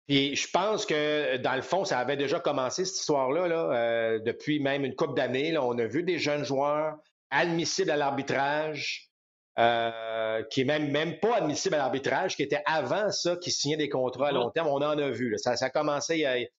[0.07, 4.59] Puis je pense que dans le fond, ça avait déjà commencé cette histoire-là, là, depuis
[4.59, 5.57] même une couple d'années.
[5.57, 6.97] on a vu des jeunes joueurs
[7.31, 9.09] admissibles à l'arbitrage,
[9.57, 13.89] qui est même, même pas admissibles à l'arbitrage, qui était avant ça, qui signaient des
[13.89, 14.67] contrats à long terme.
[14.67, 15.35] On en a vu.
[15.39, 16.49] Ça, a commencé il y a, il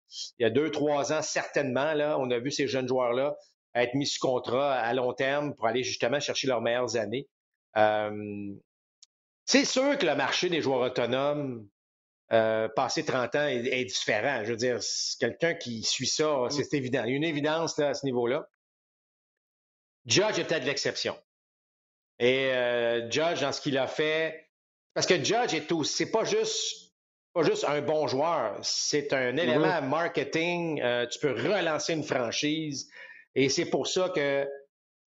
[0.41, 1.93] y a, deux, trois ans, certainement.
[1.93, 3.37] Là, on a vu ces jeunes joueurs-là
[3.77, 7.29] être mis sous contrat à long terme pour aller justement chercher leurs meilleures années.
[7.77, 8.55] Euh,
[9.45, 11.68] c'est sûr que le marché des joueurs autonomes,
[12.33, 14.43] euh, passé 30 ans, est, différent.
[14.45, 14.81] Je veux dire,
[15.20, 16.51] quelqu'un qui suit ça, mm.
[16.51, 17.05] c'est évident.
[17.05, 18.49] Il y a une évidence à ce niveau-là.
[20.07, 21.16] Judge est peut-être l'exception.
[22.18, 24.49] Et euh, Judge, dans ce qu'il a fait,
[24.95, 26.85] parce que Judge est tout, c'est pas juste
[27.35, 29.39] pas juste un bon joueur, c'est un mm-hmm.
[29.39, 30.81] élément marketing.
[31.11, 32.89] tu peux relancer une franchise.
[33.37, 34.49] Et c'est pour ça que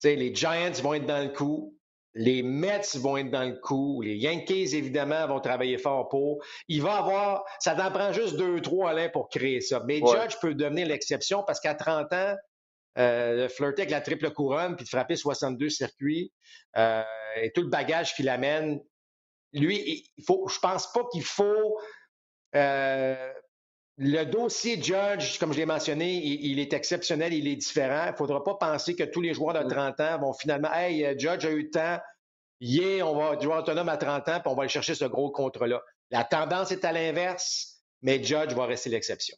[0.04, 1.76] les Giants vont être dans le coup.
[2.14, 4.00] Les Mets vont être dans le coup.
[4.02, 6.42] Les Yankees, évidemment, vont travailler fort pour.
[6.68, 7.44] Il va avoir.
[7.58, 9.82] Ça t'en prend juste deux, trois, Alain, pour créer ça.
[9.86, 12.36] Mais Judge peut devenir l'exception parce qu'à 30 ans,
[12.98, 16.32] euh, flirter avec la triple couronne puis de frapper 62 circuits
[16.76, 17.02] euh,
[17.36, 18.80] et tout le bagage qu'il amène,
[19.52, 21.78] lui, il faut, je pense pas qu'il faut
[22.56, 23.32] euh,
[24.02, 28.06] le dossier Judge, comme je l'ai mentionné, il, est exceptionnel, il est différent.
[28.06, 31.04] Il ne faudra pas penser que tous les joueurs de 30 ans vont finalement, hey,
[31.04, 31.98] euh, Judge a eu le temps,
[32.60, 35.30] yeah, on va jouer autonome à 30 ans, puis on va aller chercher ce gros
[35.30, 35.82] contre-là.
[36.10, 39.36] La tendance est à l'inverse, mais Judge va rester l'exception.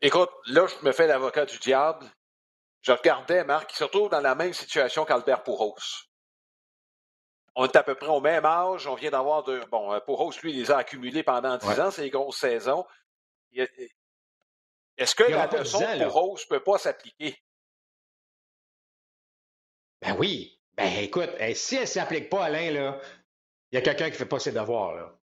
[0.00, 2.06] Écoute, là, je me fais l'avocat du diable.
[2.82, 5.74] Je regardais, Marc, il se retrouve dans la même situation qu'Albert Pouros.
[7.56, 8.86] On est à peu près au même âge.
[8.86, 9.60] On vient d'avoir de.
[9.72, 12.86] Bon, euh, Pouros, lui, il les a accumulés pendant 10 ans, c'est les grosses saisons.
[13.54, 17.36] Est-ce que la leçon de Rose ne peut pas s'appliquer?
[20.00, 20.58] Ben oui.
[20.76, 23.00] Ben écoute, si elle ne s'applique pas, Alain, là,
[23.70, 24.94] il y a quelqu'un qui ne fait pas ses devoirs.
[24.94, 25.20] Là.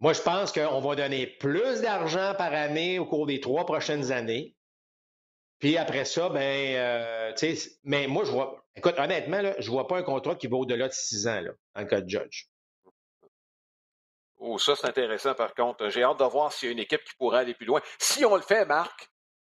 [0.00, 4.12] Moi, je pense qu'on va donner plus d'argent par année au cours des trois prochaines
[4.12, 4.54] années.
[5.58, 9.70] Puis après ça, ben, euh, tu sais, mais moi, je vois, écoute, honnêtement, là, je
[9.70, 12.48] vois pas un contrat qui va au-delà de six ans, là, en cas de judge.
[14.38, 15.88] Oh, ça, c'est intéressant, par contre.
[15.88, 17.80] J'ai hâte de voir s'il y a une équipe qui pourrait aller plus loin.
[17.98, 19.08] Si on le fait, Marc,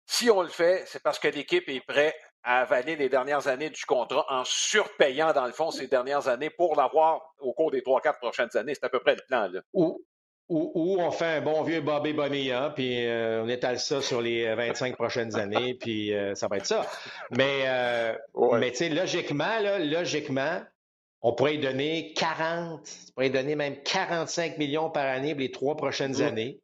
[0.06, 3.70] si on le fait, c'est parce que l'équipe est prête à avaler les dernières années
[3.70, 7.82] du contrat en surpayant, dans le fond, ces dernières années pour l'avoir au cours des
[7.82, 8.74] trois, quatre prochaines années.
[8.74, 9.60] C'est à peu près le plan, là.
[9.72, 10.02] Ou,
[10.74, 14.54] ou, on fait un bon vieux Bobby Bonilla, puis euh, on étale ça sur les
[14.54, 16.84] 25 prochaines années, puis euh, ça va être ça.
[17.30, 18.12] Mais, euh,
[18.58, 20.60] mais tu sais, logiquement, là, logiquement,
[21.22, 25.76] on pourrait donner 40, on pourrait donner même 45 millions par année pour les trois
[25.76, 26.22] prochaines mmh.
[26.22, 26.60] années.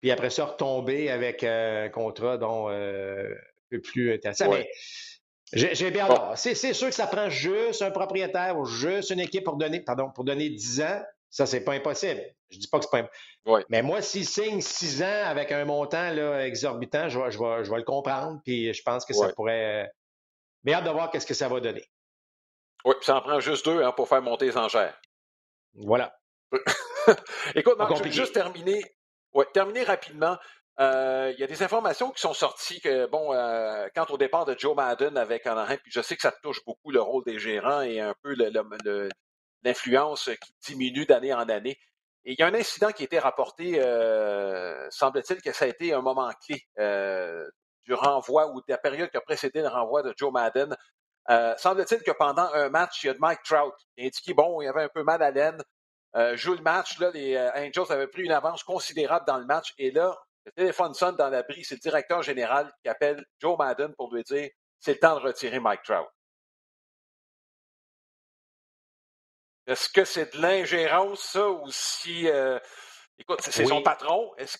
[0.00, 3.36] Puis après ça, retomber avec euh, un contrat dont euh, un
[3.70, 4.50] peu plus intéressant.
[4.50, 4.68] Mais
[5.52, 6.18] j'ai bien bon.
[6.34, 10.10] C'est sûr que ça prend juste un propriétaire ou juste une équipe pour donner, pardon,
[10.10, 11.02] pour donner 10 ans.
[11.28, 12.20] Ça, c'est pas impossible.
[12.50, 13.66] Je dis pas que c'est pas impossible.
[13.68, 17.64] Mais moi, s'il signe 6 ans avec un montant là, exorbitant, je vais, je, vais,
[17.64, 18.40] je vais le comprendre.
[18.44, 19.90] Puis je pense que ça pourrait.
[20.64, 21.84] Mais hâte de voir qu'est-ce que ça va donner.
[22.84, 24.98] Oui, ça en prend juste deux hein, pour faire monter les enchères.
[25.74, 26.16] Voilà.
[27.54, 28.82] Écoute, Marc, je vais juste terminer,
[29.34, 30.36] ouais, terminer rapidement.
[30.80, 34.46] Euh, il y a des informations qui sont sorties que, bon, euh, quant au départ
[34.46, 37.38] de Joe Madden avec Anaheim, puis je sais que ça touche beaucoup le rôle des
[37.38, 38.34] gérants et un peu
[39.64, 41.78] l'influence qui diminue d'année en année.
[42.24, 45.68] Et il y a un incident qui a été rapporté, euh, semble-t-il que ça a
[45.68, 46.66] été un moment clé
[47.84, 50.76] du renvoi ou de la période qui a précédé le renvoi de Joe Madden
[51.30, 54.34] euh, semble-t-il que pendant un match, il y a de Mike Trout qui a indiqué,
[54.34, 55.62] bon, il avait un peu mal à l'aine.
[56.16, 59.46] Euh, joue le match, là, les euh, Angels avaient pris une avance considérable dans le
[59.46, 59.72] match.
[59.78, 61.64] Et là, le téléphone sonne dans l'abri.
[61.64, 65.20] C'est le directeur général qui appelle Joe Madden pour lui dire c'est le temps de
[65.20, 66.08] retirer Mike Trout.
[69.66, 72.28] Est-ce que c'est de l'ingérence, ça, ou si.
[72.28, 72.58] Euh,
[73.16, 74.34] écoute, c'est son patron?
[74.36, 74.58] Est-ce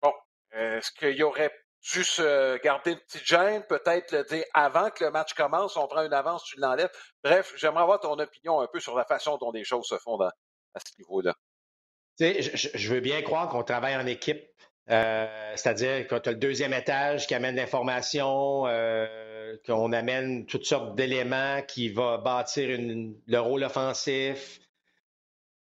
[0.00, 0.12] bon,
[0.52, 1.52] est-ce qu'il y aurait
[1.82, 5.86] dû se garder une petite gêne, peut-être le dire avant que le match commence, on
[5.86, 6.90] prend une avance, tu l'enlèves.
[7.22, 10.18] Bref, j'aimerais avoir ton opinion un peu sur la façon dont les choses se font
[10.20, 10.30] à
[10.84, 11.34] ce niveau-là.
[12.20, 14.44] Je, je, veux bien croire qu'on travaille en équipe,
[14.90, 20.64] euh, c'est-à-dire que tu as le deuxième étage qui amène l'information, euh, qu'on amène toutes
[20.64, 24.60] sortes d'éléments qui vont bâtir le rôle offensif.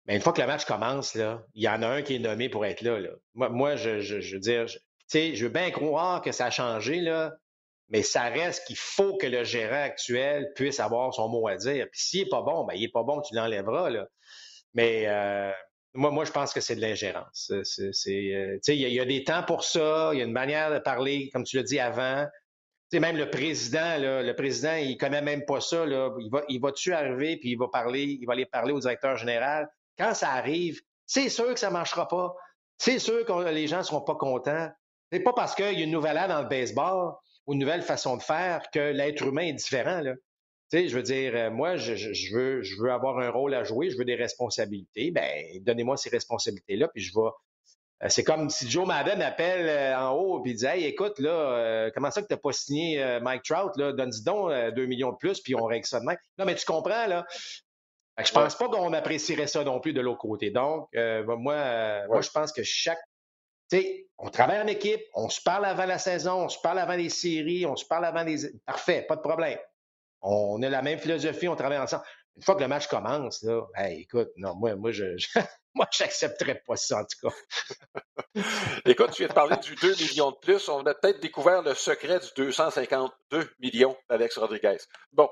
[0.06, 2.48] Mais une fois que le match commence, il y en a un qui est nommé
[2.48, 3.00] pour être là.
[3.34, 4.66] Moi, moi je, je, veux dire,
[5.14, 7.34] je veux bien croire que ça a changé, là,
[7.90, 11.88] mais ça reste qu'il faut que le gérant actuel puisse avoir son mot à dire.
[11.92, 13.90] Puis s'il n'est pas bon, ben, il n'est pas bon, tu l'enlèveras.
[14.74, 15.52] Mais euh,
[15.94, 17.52] moi, je pense que c'est de l'ingérence.
[17.52, 17.62] Euh,
[18.08, 21.44] il y, a des temps pour ça, il y a une manière de parler, comme
[21.44, 22.26] tu l'as dit avant.
[22.92, 25.86] sais, même le président, le président, il connaît même pas ça.
[25.86, 29.16] Il va, il va-tu arriver puis il va parler, il va aller parler au directeur
[29.16, 29.70] général?
[29.98, 32.34] Quand ça arrive, c'est sûr que ça marchera pas.
[32.78, 34.70] C'est sûr que les gens seront pas contents.
[35.16, 37.14] C'est pas parce qu'il y a une nouvelle ère dans le baseball
[37.48, 40.02] ou une nouvelle façon de faire que l'être humain est différent.
[40.02, 40.12] Là.
[40.14, 40.20] Tu
[40.78, 43.64] sais, je veux dire, euh, moi, je, je, veux, je veux avoir un rôle à
[43.64, 45.12] jouer, je veux des responsabilités.
[45.12, 47.30] Ben, donnez-moi ces responsabilités-là, puis je vais.
[48.04, 51.90] Euh, c'est comme si Joe Madden appelle euh, en haut et dit Hey, écoute, là,
[51.96, 55.18] comment ça que tu n'as pas signé Mike Trout, là, donne-y donc 2 millions de
[55.18, 56.18] plus, puis on règle ça de même.
[56.38, 57.26] Non, mais tu comprends, là.
[58.18, 60.52] Je pense pas qu'on apprécierait ça non plus de l'autre côté.
[60.52, 63.00] Donc, moi, moi, je pense que chaque
[63.72, 66.96] sais, on travaille en équipe, on se parle avant la saison, on se parle avant
[66.96, 68.52] les séries, on se parle avant les.
[68.66, 69.60] Parfait, pas de problème.
[70.22, 72.04] On a la même philosophie, on travaille ensemble.
[72.38, 73.62] Une fois que le match commence, là,
[73.92, 75.06] écoute, non, moi, moi, je,
[75.74, 78.42] moi, j'accepterais pas ça, en tout cas.
[78.86, 80.68] écoute, tu viens de parler du 2 millions de plus.
[80.68, 84.78] On a peut-être découvert le secret du 252 millions d'Alex Rodriguez.
[85.14, 85.30] Bon.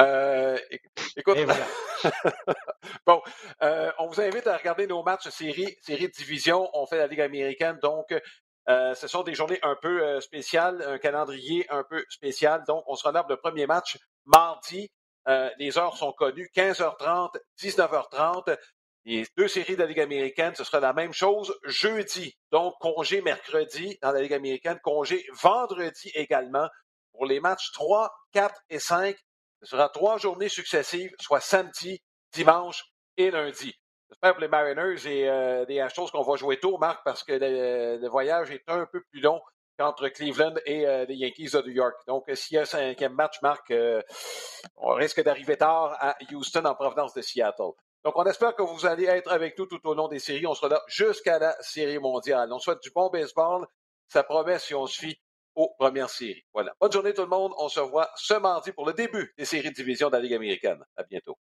[0.00, 0.58] Euh,
[1.16, 1.38] écoute.
[3.06, 3.22] bon,
[3.62, 6.68] euh, on vous invite à regarder nos matchs série, série de division.
[6.74, 8.12] On fait la Ligue américaine, donc
[8.68, 12.62] euh, ce sont des journées un peu euh, spéciales, un calendrier un peu spécial.
[12.66, 14.90] Donc, on se relève le premier match mardi.
[15.28, 18.56] Euh, les heures sont connues, 15h30, 19h30.
[19.06, 22.34] Les deux séries de la Ligue américaine, ce sera la même chose jeudi.
[22.50, 26.68] Donc, congé mercredi dans la Ligue américaine, congé vendredi également.
[27.12, 29.16] Pour les matchs 3, 4 et 5,
[29.60, 32.02] ce sera trois journées successives, soit samedi,
[32.32, 32.84] dimanche
[33.16, 33.74] et lundi.
[34.10, 37.32] J'espère pour les Mariners et euh, des choses qu'on va jouer tôt, Marc, parce que
[37.32, 39.40] le, voyage est un peu plus long
[39.78, 41.94] qu'entre Cleveland et euh, les Yankees de New York.
[42.06, 44.02] Donc, s'il y a un cinquième match, Marc, euh,
[44.76, 47.72] on risque d'arriver tard à Houston en provenance de Seattle.
[48.04, 50.46] Donc, on espère que vous allez être avec nous tout au long des séries.
[50.46, 52.52] On sera là jusqu'à la série mondiale.
[52.52, 53.66] On souhaite du bon baseball.
[54.08, 55.18] Ça promet si on se fie
[55.54, 56.44] aux premières séries.
[56.52, 56.74] Voilà.
[56.80, 57.52] Bonne journée tout le monde.
[57.58, 60.34] On se revoit ce mardi pour le début des séries de division de la Ligue
[60.34, 60.84] américaine.
[60.96, 61.38] À bientôt.